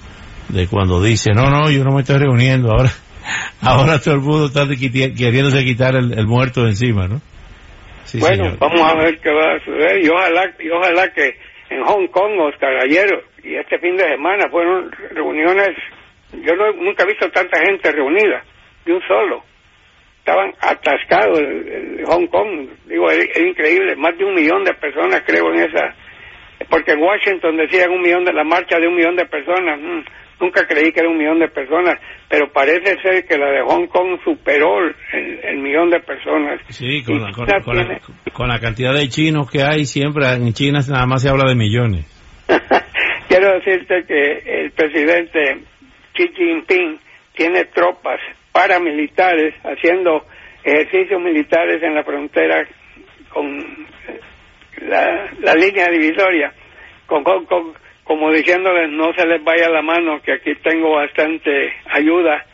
de 0.48 0.66
cuando 0.68 1.02
dice 1.02 1.32
no 1.32 1.50
no 1.50 1.70
yo 1.70 1.82
no 1.84 1.94
me 1.94 2.02
estoy 2.02 2.18
reuniendo 2.18 2.70
ahora 2.70 2.90
ahora 3.62 4.00
todo 4.00 4.14
el 4.14 4.20
mundo 4.20 4.46
está 4.46 4.66
queriéndose 4.68 5.64
quitar 5.64 5.96
el, 5.96 6.26
muerto 6.26 6.62
de 6.62 6.70
encima 6.70 7.08
no 7.08 7.20
bueno 8.20 8.56
vamos 8.58 8.80
a 8.82 8.94
ver 8.94 9.18
qué 9.20 9.30
va 9.30 9.56
a 9.56 9.58
suceder. 9.58 10.04
Y 10.04 10.08
ojalá 10.08 10.54
y 10.60 10.70
ojalá 10.70 11.12
que 11.12 11.36
en 11.70 11.82
Hong 11.82 12.06
Kong 12.08 12.38
Oscar 12.38 12.70
ayer 12.84 13.06
y 13.42 13.56
este 13.56 13.78
fin 13.78 13.96
de 13.96 14.04
semana 14.04 14.48
fueron 14.48 14.90
reuniones 15.12 15.76
yo 16.32 16.54
nunca 16.74 17.04
he 17.04 17.06
visto 17.06 17.30
tanta 17.30 17.58
gente 17.60 17.90
reunida 17.92 18.42
de 18.84 18.92
un 18.92 19.02
solo. 19.06 19.42
Estaban 20.18 20.52
atascados 20.60 21.38
en 21.38 22.04
Hong 22.04 22.26
Kong. 22.26 22.68
Digo, 22.86 23.08
es, 23.10 23.38
increíble, 23.38 23.94
más 23.96 24.16
de 24.18 24.24
un 24.24 24.34
millón 24.34 24.64
de 24.64 24.74
personas 24.74 25.22
creo 25.24 25.52
en 25.54 25.60
esa, 25.60 25.94
porque 26.70 26.92
en 26.92 27.02
Washington 27.02 27.56
decían 27.56 27.90
un 27.90 28.02
millón 28.02 28.24
de 28.24 28.32
la 28.32 28.44
marcha 28.44 28.78
de 28.78 28.88
un 28.88 28.96
millón 28.96 29.16
de 29.16 29.26
personas. 29.26 29.80
Mm, 29.80 30.00
nunca 30.40 30.66
creí 30.66 30.92
que 30.92 31.00
era 31.00 31.08
un 31.08 31.18
millón 31.18 31.38
de 31.38 31.48
personas, 31.48 31.98
pero 32.28 32.52
parece 32.52 33.00
ser 33.00 33.24
que 33.26 33.38
la 33.38 33.50
de 33.50 33.62
Hong 33.62 33.86
Kong 33.86 34.18
superó 34.24 34.78
el, 35.12 35.58
millón 35.58 35.90
de 35.90 36.00
personas. 36.00 36.60
Sí, 36.68 37.02
con 37.02 37.22
la, 37.22 37.32
con, 38.32 38.48
la, 38.48 38.58
cantidad 38.58 38.94
de 38.94 39.08
chinos 39.08 39.50
que 39.50 39.62
hay, 39.62 39.84
siempre 39.84 40.26
en 40.26 40.52
China 40.52 40.80
nada 40.88 41.06
más 41.06 41.22
se 41.22 41.28
habla 41.28 41.48
de 41.48 41.54
millones. 41.54 42.04
Quiero 43.28 43.54
decirte 43.54 44.04
que 44.06 44.64
el 44.64 44.70
presidente 44.72 45.58
Xi 46.14 46.28
Jinping 46.34 46.98
tiene 47.34 47.64
tropas 47.66 48.20
paramilitares 48.52 49.54
haciendo 49.64 50.24
ejercicios 50.64 51.20
militares 51.20 51.82
en 51.82 51.94
la 51.94 52.04
frontera 52.04 52.66
con 53.28 53.85
la, 54.88 55.54
línea 55.54 55.88
divisoria. 55.88 56.52
Con 57.06 57.24
Hong 57.24 57.44
Kong 57.44 57.74
como 58.04 58.30
diciéndoles 58.30 58.90
no 58.90 59.12
se 59.14 59.26
les 59.26 59.42
vaya 59.42 59.68
la 59.68 59.82
mano, 59.82 60.20
que 60.22 60.32
aquí 60.32 60.54
tengo 60.62 60.94
bastante 60.94 61.72
ayuda. 61.90 62.44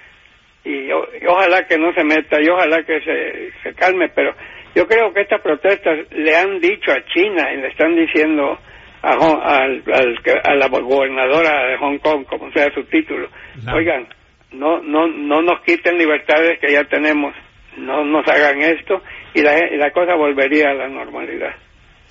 Y, 0.65 0.91
ojalá 1.27 1.67
que 1.67 1.77
no 1.77 1.93
se 1.93 2.05
meta 2.05 2.41
y 2.41 2.49
ojalá 2.49 2.83
que 2.85 3.01
se, 3.01 3.53
se 3.63 3.75
calme, 3.75 4.09
pero 4.15 4.35
yo 4.75 4.87
creo 4.87 5.13
que 5.13 5.23
estas 5.23 5.43
protestas 5.43 6.11
le 6.13 6.37
han 6.37 6.61
dicho 6.61 6.93
a 6.93 7.05
China 7.07 7.53
y 7.53 7.59
le 7.59 7.69
están 7.69 7.95
diciendo 7.95 8.59
a, 9.03 9.13
a 9.13 10.55
la 10.55 10.69
gobernadora 10.69 11.67
de 11.67 11.77
Hong 11.79 11.99
Kong, 11.99 12.25
como 12.25 12.51
sea 12.53 12.73
su 12.73 12.85
título, 12.85 13.29
oigan, 13.75 14.07
no, 14.53 14.81
no, 14.81 15.09
no 15.09 15.43
nos 15.43 15.61
quiten 15.63 15.99
libertades 15.99 16.59
que 16.61 16.73
ya 16.73 16.85
tenemos, 16.85 17.35
no 17.77 18.05
nos 18.05 18.27
hagan 18.29 18.63
esto 18.63 19.03
y 19.35 19.43
la, 19.43 19.59
y 19.73 19.77
la 19.77 19.91
cosa 19.91 20.15
volvería 20.15 20.71
a 20.71 20.75
la 20.75 20.89
normalidad. 20.89 21.55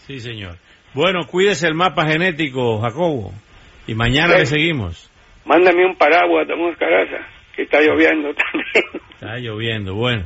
Sí, 0.07 0.19
señor. 0.19 0.57
Bueno, 0.93 1.25
cuídese 1.25 1.67
el 1.67 1.75
mapa 1.75 2.05
genético, 2.05 2.79
Jacobo. 2.81 3.33
Y 3.87 3.95
mañana 3.95 4.37
le 4.37 4.45
seguimos. 4.45 5.09
Mándame 5.45 5.85
un 5.85 5.95
paraguas, 5.95 6.47
don 6.47 6.73
Caraza, 6.75 7.25
que 7.55 7.63
está 7.63 7.79
lloviendo 7.79 8.33
también. 8.33 9.03
Está 9.13 9.37
lloviendo, 9.37 9.95
bueno. 9.95 10.23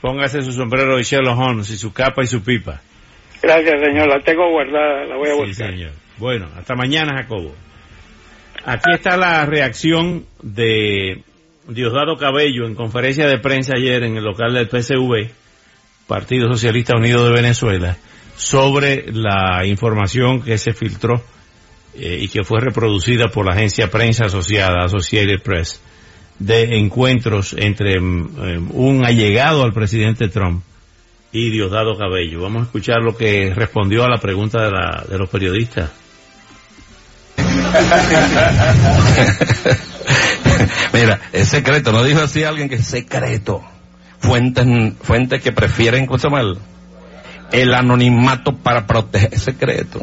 Póngase 0.00 0.42
su 0.42 0.52
sombrero 0.52 0.96
de 0.96 1.02
Sherlock 1.02 1.38
Holmes 1.38 1.70
y 1.70 1.76
su 1.76 1.92
capa 1.92 2.22
y 2.22 2.26
su 2.26 2.42
pipa. 2.42 2.80
Gracias, 3.42 3.80
señor. 3.80 4.08
La 4.08 4.20
tengo 4.20 4.50
guardada, 4.50 5.04
la 5.04 5.16
voy 5.16 5.30
a 5.30 5.34
buscar. 5.34 5.70
Sí, 5.70 5.76
señor. 5.76 5.92
Bueno, 6.18 6.48
hasta 6.56 6.74
mañana, 6.74 7.22
Jacobo. 7.22 7.54
Aquí 8.64 8.92
está 8.92 9.16
la 9.16 9.44
reacción 9.46 10.26
de 10.42 11.22
Diosdado 11.66 12.16
Cabello 12.16 12.66
en 12.66 12.74
conferencia 12.74 13.26
de 13.26 13.38
prensa 13.38 13.74
ayer 13.76 14.04
en 14.04 14.16
el 14.16 14.24
local 14.24 14.54
del 14.54 14.68
PSV, 14.68 15.30
Partido 16.06 16.48
Socialista 16.48 16.96
Unido 16.96 17.24
de 17.24 17.32
Venezuela 17.32 17.96
sobre 18.36 19.06
la 19.12 19.64
información 19.66 20.42
que 20.42 20.58
se 20.58 20.72
filtró 20.72 21.22
eh, 21.94 22.20
y 22.22 22.28
que 22.28 22.44
fue 22.44 22.60
reproducida 22.60 23.28
por 23.28 23.46
la 23.46 23.52
agencia 23.52 23.90
prensa 23.90 24.26
asociada, 24.26 24.84
Associated 24.84 25.42
Press, 25.42 25.80
de 26.38 26.78
encuentros 26.78 27.54
entre 27.58 28.00
mm, 28.00 28.28
eh, 28.38 28.58
un 28.72 29.04
allegado 29.04 29.62
al 29.62 29.72
presidente 29.72 30.28
Trump 30.28 30.62
y 31.32 31.50
Diosdado 31.50 31.98
Cabello. 31.98 32.40
Vamos 32.40 32.62
a 32.62 32.64
escuchar 32.64 33.02
lo 33.02 33.16
que 33.16 33.52
respondió 33.54 34.04
a 34.04 34.08
la 34.08 34.18
pregunta 34.18 34.62
de, 34.62 34.70
la, 34.70 35.04
de 35.08 35.18
los 35.18 35.28
periodistas. 35.28 35.90
Mira, 40.92 41.20
es 41.32 41.48
secreto, 41.48 41.92
no 41.92 42.04
dijo 42.04 42.20
así 42.20 42.44
alguien 42.44 42.68
que 42.68 42.76
es 42.76 42.86
secreto. 42.86 43.62
Fuentes, 44.18 44.66
fuentes 45.02 45.42
que 45.42 45.52
prefieren, 45.52 46.06
cosa 46.06 46.28
mal, 46.28 46.58
el 47.52 47.74
anonimato 47.74 48.56
para 48.56 48.86
proteger 48.86 49.38
secreto. 49.38 50.00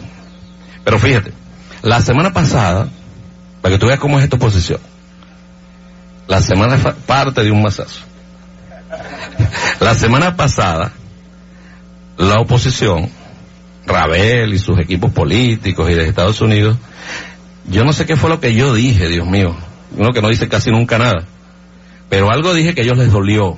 Pero 0.84 1.00
fíjate, 1.00 1.34
la 1.82 2.02
semana 2.02 2.32
pasada, 2.32 2.88
para 3.62 3.76
que 3.76 3.80
tú 3.80 3.88
veas 3.88 4.00
cómo 4.00 4.18
es 4.18 4.24
esta 4.24 4.38
oposición, 4.38 4.80
la 6.28 6.42
semana 6.42 6.78
parte 7.06 7.44
de 7.44 7.52
un 7.52 7.62
masazo. 7.62 8.02
La 9.80 9.94
semana 9.94 10.36
pasada, 10.36 10.92
la 12.18 12.42
oposición, 12.42 13.10
Rabel 13.86 14.54
y 14.54 14.60
sus 14.60 14.78
equipos 14.78 15.12
políticos 15.14 15.90
y 15.90 15.94
de 15.94 16.06
Estados 16.06 16.42
Unidos, 16.42 16.78
yo 17.66 17.86
no 17.86 17.94
sé 17.94 18.06
qué 18.06 18.18
fue 18.18 18.30
lo 18.30 18.40
que 18.40 18.54
yo 18.54 18.74
dije, 18.74 19.08
Dios 19.08 19.26
mío, 19.26 19.56
uno 19.96 20.12
que 20.12 20.22
no 20.22 20.28
dice 20.28 20.50
casi 20.50 20.70
nunca 20.70 20.98
nada, 20.98 21.26
pero 22.10 22.30
algo 22.30 22.54
dije 22.54 22.74
que 22.74 22.82
a 22.82 22.84
ellos 22.84 22.98
les 22.98 23.12
dolió 23.12 23.58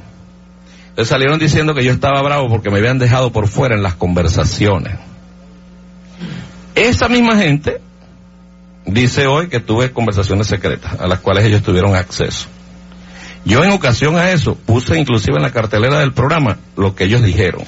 entonces 0.91 1.07
salieron 1.07 1.39
diciendo 1.39 1.73
que 1.73 1.85
yo 1.85 1.93
estaba 1.93 2.21
bravo 2.21 2.49
porque 2.49 2.69
me 2.69 2.79
habían 2.79 2.99
dejado 2.99 3.31
por 3.31 3.47
fuera 3.47 3.75
en 3.75 3.81
las 3.81 3.95
conversaciones. 3.95 4.97
Esa 6.75 7.07
misma 7.07 7.37
gente 7.37 7.79
dice 8.85 9.25
hoy 9.25 9.47
que 9.47 9.61
tuve 9.61 9.91
conversaciones 9.93 10.47
secretas 10.47 10.99
a 10.99 11.07
las 11.07 11.19
cuales 11.19 11.45
ellos 11.45 11.63
tuvieron 11.63 11.95
acceso. 11.95 12.47
Yo 13.45 13.63
en 13.63 13.71
ocasión 13.71 14.17
a 14.17 14.31
eso 14.31 14.55
puse 14.55 14.99
inclusive 14.99 15.37
en 15.37 15.43
la 15.43 15.51
cartelera 15.51 15.99
del 15.99 16.11
programa 16.11 16.57
lo 16.75 16.93
que 16.93 17.05
ellos 17.05 17.23
dijeron. 17.23 17.63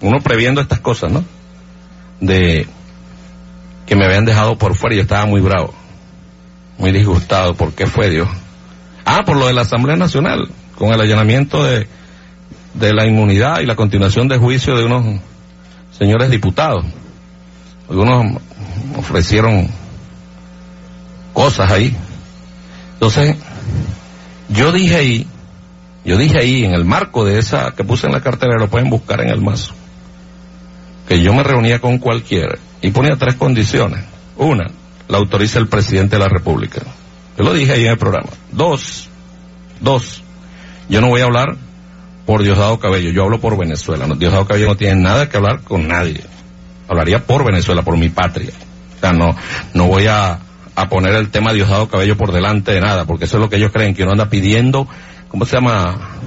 Uno 0.00 0.18
previendo 0.20 0.60
estas 0.60 0.80
cosas, 0.80 1.12
¿no? 1.12 1.24
De 2.20 2.66
que 3.86 3.94
me 3.94 4.04
habían 4.04 4.24
dejado 4.24 4.58
por 4.58 4.74
fuera 4.74 4.94
y 4.94 4.98
yo 4.98 5.02
estaba 5.02 5.26
muy 5.26 5.40
bravo, 5.40 5.72
muy 6.76 6.90
disgustado. 6.90 7.54
¿Por 7.54 7.72
qué 7.72 7.86
fue 7.86 8.10
Dios? 8.10 8.28
Ah, 9.04 9.22
por 9.24 9.36
lo 9.36 9.46
de 9.46 9.54
la 9.54 9.62
Asamblea 9.62 9.96
Nacional, 9.96 10.48
con 10.76 10.92
el 10.92 11.00
allanamiento 11.00 11.62
de 11.62 11.86
de 12.74 12.92
la 12.92 13.06
inmunidad 13.06 13.60
y 13.60 13.66
la 13.66 13.76
continuación 13.76 14.28
de 14.28 14.36
juicio 14.36 14.76
de 14.76 14.84
unos 14.84 15.20
señores 15.96 16.30
diputados. 16.30 16.84
Algunos 17.88 18.40
ofrecieron 18.96 19.68
cosas 21.32 21.70
ahí. 21.70 21.94
Entonces, 22.94 23.36
yo 24.48 24.72
dije 24.72 24.96
ahí, 24.96 25.26
yo 26.04 26.16
dije 26.16 26.38
ahí, 26.38 26.64
en 26.64 26.74
el 26.74 26.84
marco 26.84 27.24
de 27.24 27.38
esa 27.38 27.72
que 27.72 27.84
puse 27.84 28.06
en 28.06 28.12
la 28.12 28.20
cartera, 28.20 28.58
lo 28.58 28.68
pueden 28.68 28.90
buscar 28.90 29.20
en 29.20 29.30
el 29.30 29.40
mazo, 29.40 29.72
que 31.08 31.20
yo 31.22 31.32
me 31.32 31.42
reunía 31.42 31.80
con 31.80 31.98
cualquiera 31.98 32.56
y 32.82 32.90
ponía 32.90 33.16
tres 33.16 33.36
condiciones. 33.36 34.04
Una, 34.36 34.66
la 35.08 35.18
autoriza 35.18 35.58
el 35.58 35.68
presidente 35.68 36.16
de 36.16 36.22
la 36.22 36.28
República. 36.28 36.82
Yo 37.38 37.44
lo 37.44 37.52
dije 37.52 37.72
ahí 37.72 37.84
en 37.84 37.92
el 37.92 37.98
programa. 37.98 38.30
Dos, 38.52 39.08
dos, 39.80 40.22
yo 40.88 41.00
no 41.00 41.08
voy 41.08 41.20
a 41.20 41.24
hablar 41.24 41.56
por 42.26 42.42
Diosdado 42.42 42.78
Cabello, 42.78 43.10
yo 43.10 43.24
hablo 43.24 43.40
por 43.40 43.56
Venezuela. 43.58 44.06
Diosdado 44.16 44.46
Cabello 44.46 44.68
no 44.68 44.76
tiene 44.76 45.00
nada 45.00 45.28
que 45.28 45.36
hablar 45.36 45.60
con 45.60 45.86
nadie. 45.86 46.22
Hablaría 46.88 47.24
por 47.24 47.44
Venezuela, 47.44 47.82
por 47.82 47.96
mi 47.96 48.08
patria. 48.08 48.52
O 48.96 49.00
sea, 49.00 49.12
no, 49.12 49.36
no 49.74 49.86
voy 49.86 50.06
a, 50.06 50.38
poner 50.88 51.14
el 51.14 51.30
tema 51.30 51.52
Diosdado 51.52 51.88
Cabello 51.88 52.16
por 52.16 52.32
delante 52.32 52.72
de 52.72 52.80
nada, 52.80 53.04
porque 53.04 53.26
eso 53.26 53.36
es 53.36 53.42
lo 53.42 53.50
que 53.50 53.56
ellos 53.56 53.72
creen, 53.72 53.94
que 53.94 54.02
uno 54.02 54.12
anda 54.12 54.30
pidiendo, 54.30 54.88
¿cómo 55.28 55.44
se 55.44 55.56
llama? 55.56 56.18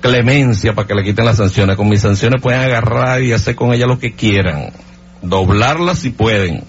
Clemencia 0.00 0.74
para 0.74 0.86
que 0.86 0.94
le 0.94 1.04
quiten 1.04 1.24
las 1.24 1.36
sanciones. 1.36 1.76
Con 1.76 1.88
mis 1.88 2.00
sanciones 2.00 2.40
pueden 2.40 2.60
agarrar 2.60 3.22
y 3.22 3.32
hacer 3.32 3.54
con 3.54 3.72
ella 3.72 3.86
lo 3.86 3.98
que 3.98 4.14
quieran. 4.14 4.72
Doblarlas 5.22 6.00
si 6.00 6.10
pueden. 6.10 6.64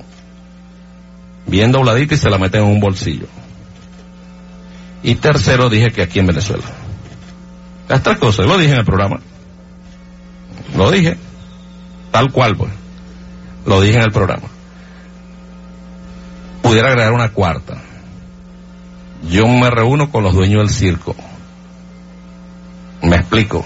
Bien 1.46 1.72
dobladita 1.72 2.14
y 2.14 2.18
se 2.18 2.30
la 2.30 2.38
meten 2.38 2.62
en 2.62 2.68
un 2.68 2.80
bolsillo. 2.80 3.26
Y 5.02 5.16
tercero 5.16 5.70
dije 5.70 5.92
que 5.92 6.04
aquí 6.04 6.20
en 6.20 6.28
Venezuela. 6.28 6.64
Estas 7.90 8.18
cosas, 8.18 8.46
lo 8.46 8.58
dije 8.58 8.74
en 8.74 8.80
el 8.80 8.86
programa. 8.86 9.20
Lo 10.76 10.92
dije. 10.92 11.18
Tal 12.12 12.32
cual, 12.32 12.56
pues. 12.56 12.72
Lo 13.66 13.82
dije 13.82 13.98
en 13.98 14.04
el 14.04 14.12
programa. 14.12 14.48
Pudiera 16.62 16.90
agregar 16.90 17.14
una 17.14 17.30
cuarta. 17.30 17.82
Yo 19.30 19.48
me 19.48 19.70
reúno 19.70 20.10
con 20.12 20.24
los 20.24 20.34
dueños 20.34 20.60
del 20.60 20.70
circo. 20.70 21.16
Me 23.02 23.18
explico. 23.18 23.64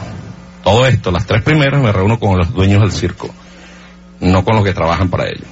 Todo 0.64 0.86
esto, 0.86 1.12
las 1.12 1.26
tres 1.26 1.44
primeras, 1.44 1.82
me 1.82 1.92
reúno 1.92 2.20
con 2.20 2.38
los 2.38 2.54
dueños 2.54 2.82
del 2.82 2.92
circo. 2.92 3.30
No 4.20 4.44
con 4.44 4.56
los 4.56 4.66
que 4.66 4.74
trabajan 4.74 5.10
para 5.10 5.28
ellos. 5.28 5.48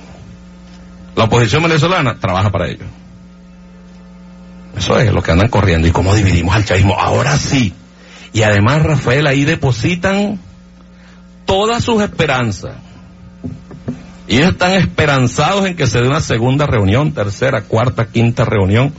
La 1.16 1.26
oposición 1.26 1.64
venezolana 1.64 2.16
trabaja 2.20 2.50
para 2.50 2.68
ellos. 2.68 2.88
Eso 4.76 5.00
es 5.00 5.12
lo 5.14 5.22
que 5.22 5.32
andan 5.32 5.50
corriendo. 5.50 5.88
¿Y 5.88 5.92
cómo 5.92 6.14
dividimos 6.14 6.56
al 6.56 6.66
chavismo? 6.66 7.00
Ahora 7.00 7.38
sí. 7.38 7.74
Y 8.36 8.44
además, 8.44 8.84
Rafael, 8.84 9.28
ahí 9.28 9.46
depositan 9.46 10.38
todas 11.46 11.86
sus 11.86 12.04
esperanzas. 12.04 12.76
Y 14.28 14.40
ellos 14.40 14.52
están 14.52 14.74
esperanzados 14.74 15.66
en 15.66 15.78
que 15.78 15.88
se 15.88 16.02
dé 16.02 16.08
una 16.10 16.20
segunda 16.20 16.68
reunión, 16.68 17.14
tercera, 17.14 17.62
cuarta, 17.62 18.08
quinta 18.08 18.44
reunión 18.44 18.94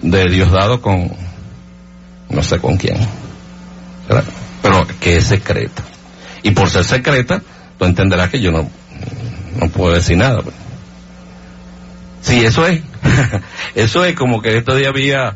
de 0.00 0.26
Diosdado 0.26 0.80
con, 0.80 1.10
no 2.28 2.42
sé 2.44 2.60
con 2.60 2.76
quién. 2.76 2.98
Pero 4.62 4.86
que 5.00 5.16
es 5.16 5.24
secreta. 5.24 5.82
Y 6.44 6.52
por 6.52 6.70
ser 6.70 6.84
secreta, 6.84 7.42
tú 7.80 7.84
entenderás 7.84 8.30
que 8.30 8.38
yo 8.38 8.52
no, 8.52 8.70
no 9.56 9.68
puedo 9.70 9.92
decir 9.92 10.16
nada. 10.16 10.40
Pues. 10.40 10.54
Sí, 12.22 12.44
eso 12.44 12.64
es. 12.64 12.80
eso 13.74 14.04
es 14.04 14.14
como 14.14 14.40
que 14.40 14.56
estos 14.56 14.76
días 14.76 14.90
había, 14.90 15.34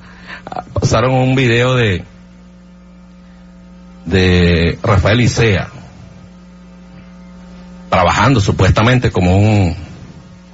pasaron 0.74 1.14
un 1.14 1.34
video 1.34 1.74
de, 1.74 2.04
de 4.04 4.78
Rafael 4.82 5.20
Isea, 5.20 5.68
trabajando 7.88 8.40
supuestamente 8.40 9.10
como 9.10 9.36
un, 9.36 9.74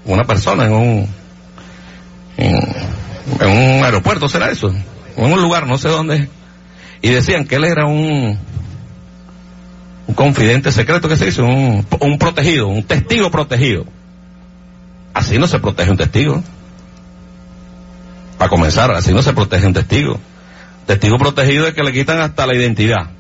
una 0.04 0.24
persona 0.24 0.66
en 0.66 0.72
un, 0.72 1.08
en, 2.36 3.48
un 3.48 3.84
aeropuerto, 3.84 4.28
¿será 4.28 4.50
eso? 4.50 4.72
en 5.16 5.32
un 5.32 5.42
lugar, 5.42 5.66
no 5.66 5.78
sé 5.78 5.88
dónde. 5.88 6.28
Y 7.02 7.10
decían 7.10 7.46
que 7.46 7.56
él 7.56 7.64
era 7.64 7.86
un, 7.86 8.38
un 10.06 10.14
confidente 10.14 10.70
secreto, 10.70 11.08
que 11.08 11.16
se 11.16 11.26
dice? 11.26 11.42
Un, 11.42 11.86
un 12.00 12.18
protegido, 12.18 12.68
un 12.68 12.82
testigo 12.82 13.30
protegido. 13.30 13.84
Así 15.12 15.38
no 15.38 15.46
se 15.46 15.58
protege 15.58 15.90
un 15.90 15.96
testigo. 15.96 16.42
Para 18.38 18.48
comenzar, 18.48 18.90
así 18.92 19.12
no 19.12 19.22
se 19.22 19.32
protege 19.32 19.66
un 19.66 19.74
testigo. 19.74 20.18
Testigo 20.86 21.18
protegido 21.18 21.66
es 21.66 21.74
que 21.74 21.82
le 21.82 21.92
quitan 21.92 22.20
hasta 22.20 22.46
la 22.46 22.54
identidad 22.54 23.10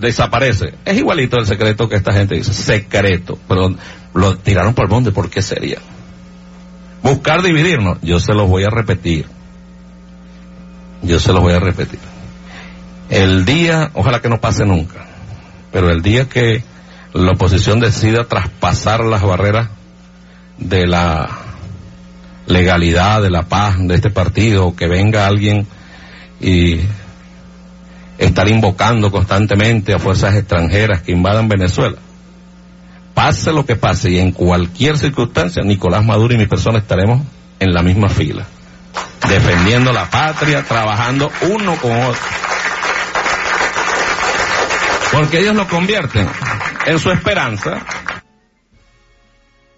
desaparece. 0.00 0.74
Es 0.84 0.96
igualito 0.96 1.38
el 1.38 1.46
secreto 1.46 1.88
que 1.88 1.96
esta 1.96 2.12
gente 2.12 2.36
dice, 2.36 2.52
secreto, 2.52 3.38
pero 3.46 3.74
lo 4.14 4.36
tiraron 4.38 4.74
por 4.74 4.86
el 4.86 4.90
monte, 4.90 5.12
¿por 5.12 5.30
qué 5.30 5.42
sería? 5.42 5.78
buscar 7.02 7.42
dividirnos, 7.42 7.98
yo 8.02 8.18
se 8.18 8.34
los 8.34 8.48
voy 8.48 8.64
a 8.64 8.70
repetir. 8.70 9.26
Yo 11.02 11.18
se 11.18 11.32
los 11.32 11.42
voy 11.42 11.54
a 11.54 11.60
repetir. 11.60 12.00
El 13.08 13.44
día, 13.44 13.90
ojalá 13.94 14.20
que 14.20 14.28
no 14.28 14.40
pase 14.40 14.64
nunca, 14.66 15.06
pero 15.72 15.90
el 15.90 16.02
día 16.02 16.28
que 16.28 16.62
la 17.12 17.32
oposición 17.32 17.80
decida 17.80 18.24
traspasar 18.24 19.04
las 19.04 19.22
barreras 19.22 19.68
de 20.58 20.86
la 20.86 21.28
legalidad, 22.46 23.22
de 23.22 23.30
la 23.30 23.44
paz 23.44 23.76
de 23.78 23.94
este 23.94 24.10
partido, 24.10 24.76
que 24.76 24.86
venga 24.86 25.26
alguien 25.26 25.66
y 26.40 26.80
estar 28.20 28.46
invocando 28.48 29.10
constantemente 29.10 29.94
a 29.94 29.98
fuerzas 29.98 30.34
extranjeras 30.34 31.00
que 31.00 31.12
invadan 31.12 31.48
Venezuela. 31.48 31.96
Pase 33.14 33.50
lo 33.50 33.64
que 33.64 33.76
pase 33.76 34.10
y 34.10 34.18
en 34.18 34.32
cualquier 34.32 34.98
circunstancia, 34.98 35.62
Nicolás 35.62 36.04
Maduro 36.04 36.34
y 36.34 36.38
mi 36.38 36.46
persona 36.46 36.78
estaremos 36.78 37.22
en 37.58 37.72
la 37.72 37.82
misma 37.82 38.10
fila, 38.10 38.46
defendiendo 39.26 39.90
la 39.92 40.08
patria, 40.10 40.62
trabajando 40.62 41.30
uno 41.50 41.76
con 41.76 41.92
otro. 41.92 42.20
Porque 45.12 45.40
ellos 45.40 45.56
lo 45.56 45.66
convierten 45.66 46.28
en 46.86 46.98
su 46.98 47.10
esperanza. 47.10 47.84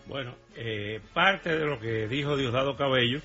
Bueno, 0.07 0.35
eh, 0.57 1.01
parte 1.15 1.57
de 1.57 1.65
lo 1.65 1.79
que 1.79 2.09
dijo 2.09 2.37
Diosdado 2.37 2.77
Cabello 2.77 3.21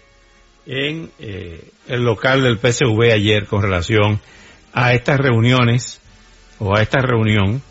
en 0.68 1.12
eh, 1.20 1.72
el 1.88 2.04
local 2.04 2.44
del 2.44 2.60
PSV 2.60 3.14
ayer 3.14 3.48
con 3.48 3.64
relación 3.64 4.22
a 4.78 4.94
estas 4.94 5.20
reuniones 5.20 6.00
o 6.60 6.78
a 6.78 6.84
esta 6.84 7.00
reunión 7.00 7.64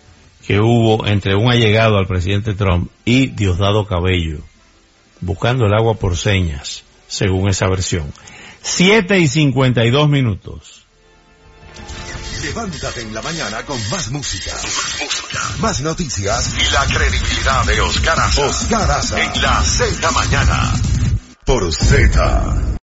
que 0.45 0.59
hubo 0.59 1.07
entre 1.07 1.37
un 1.37 1.51
allegado 1.51 1.99
al 1.99 2.09
presidente 2.09 2.55
Trump 2.55 2.90
y 3.05 3.29
Diosdado 3.29 3.87
Cabello, 3.87 4.40
buscando 5.21 5.66
el 5.66 5.75
agua 5.75 5.95
por 5.95 6.16
señas, 6.16 6.83
según 7.07 7.49
esa 7.49 7.69
versión. 7.69 8.12
Siete 8.61 9.21
y 9.21 9.29
cincuenta 9.29 9.85
y 9.85 9.90
dos 9.90 10.09
minutos. 10.09 10.85
Levántate 12.42 13.03
en 13.03 13.14
la 13.14 13.23
mañana 13.23 13.64
con 13.64 13.79
más 13.90 14.11
música. 14.11 14.53
Más 15.61 15.81
noticias 15.83 16.55
y 16.61 16.73
la 16.73 16.87
credibilidad 16.87 17.64
de 17.66 17.81
Oscar 17.83 18.19
Aza. 18.19 18.47
Oscar 18.47 18.90
Aza. 18.90 19.23
En 19.23 19.42
la 19.42 19.62
Z 19.62 20.11
mañana. 20.11 20.73
Por 21.45 21.73
Z. 21.73 22.66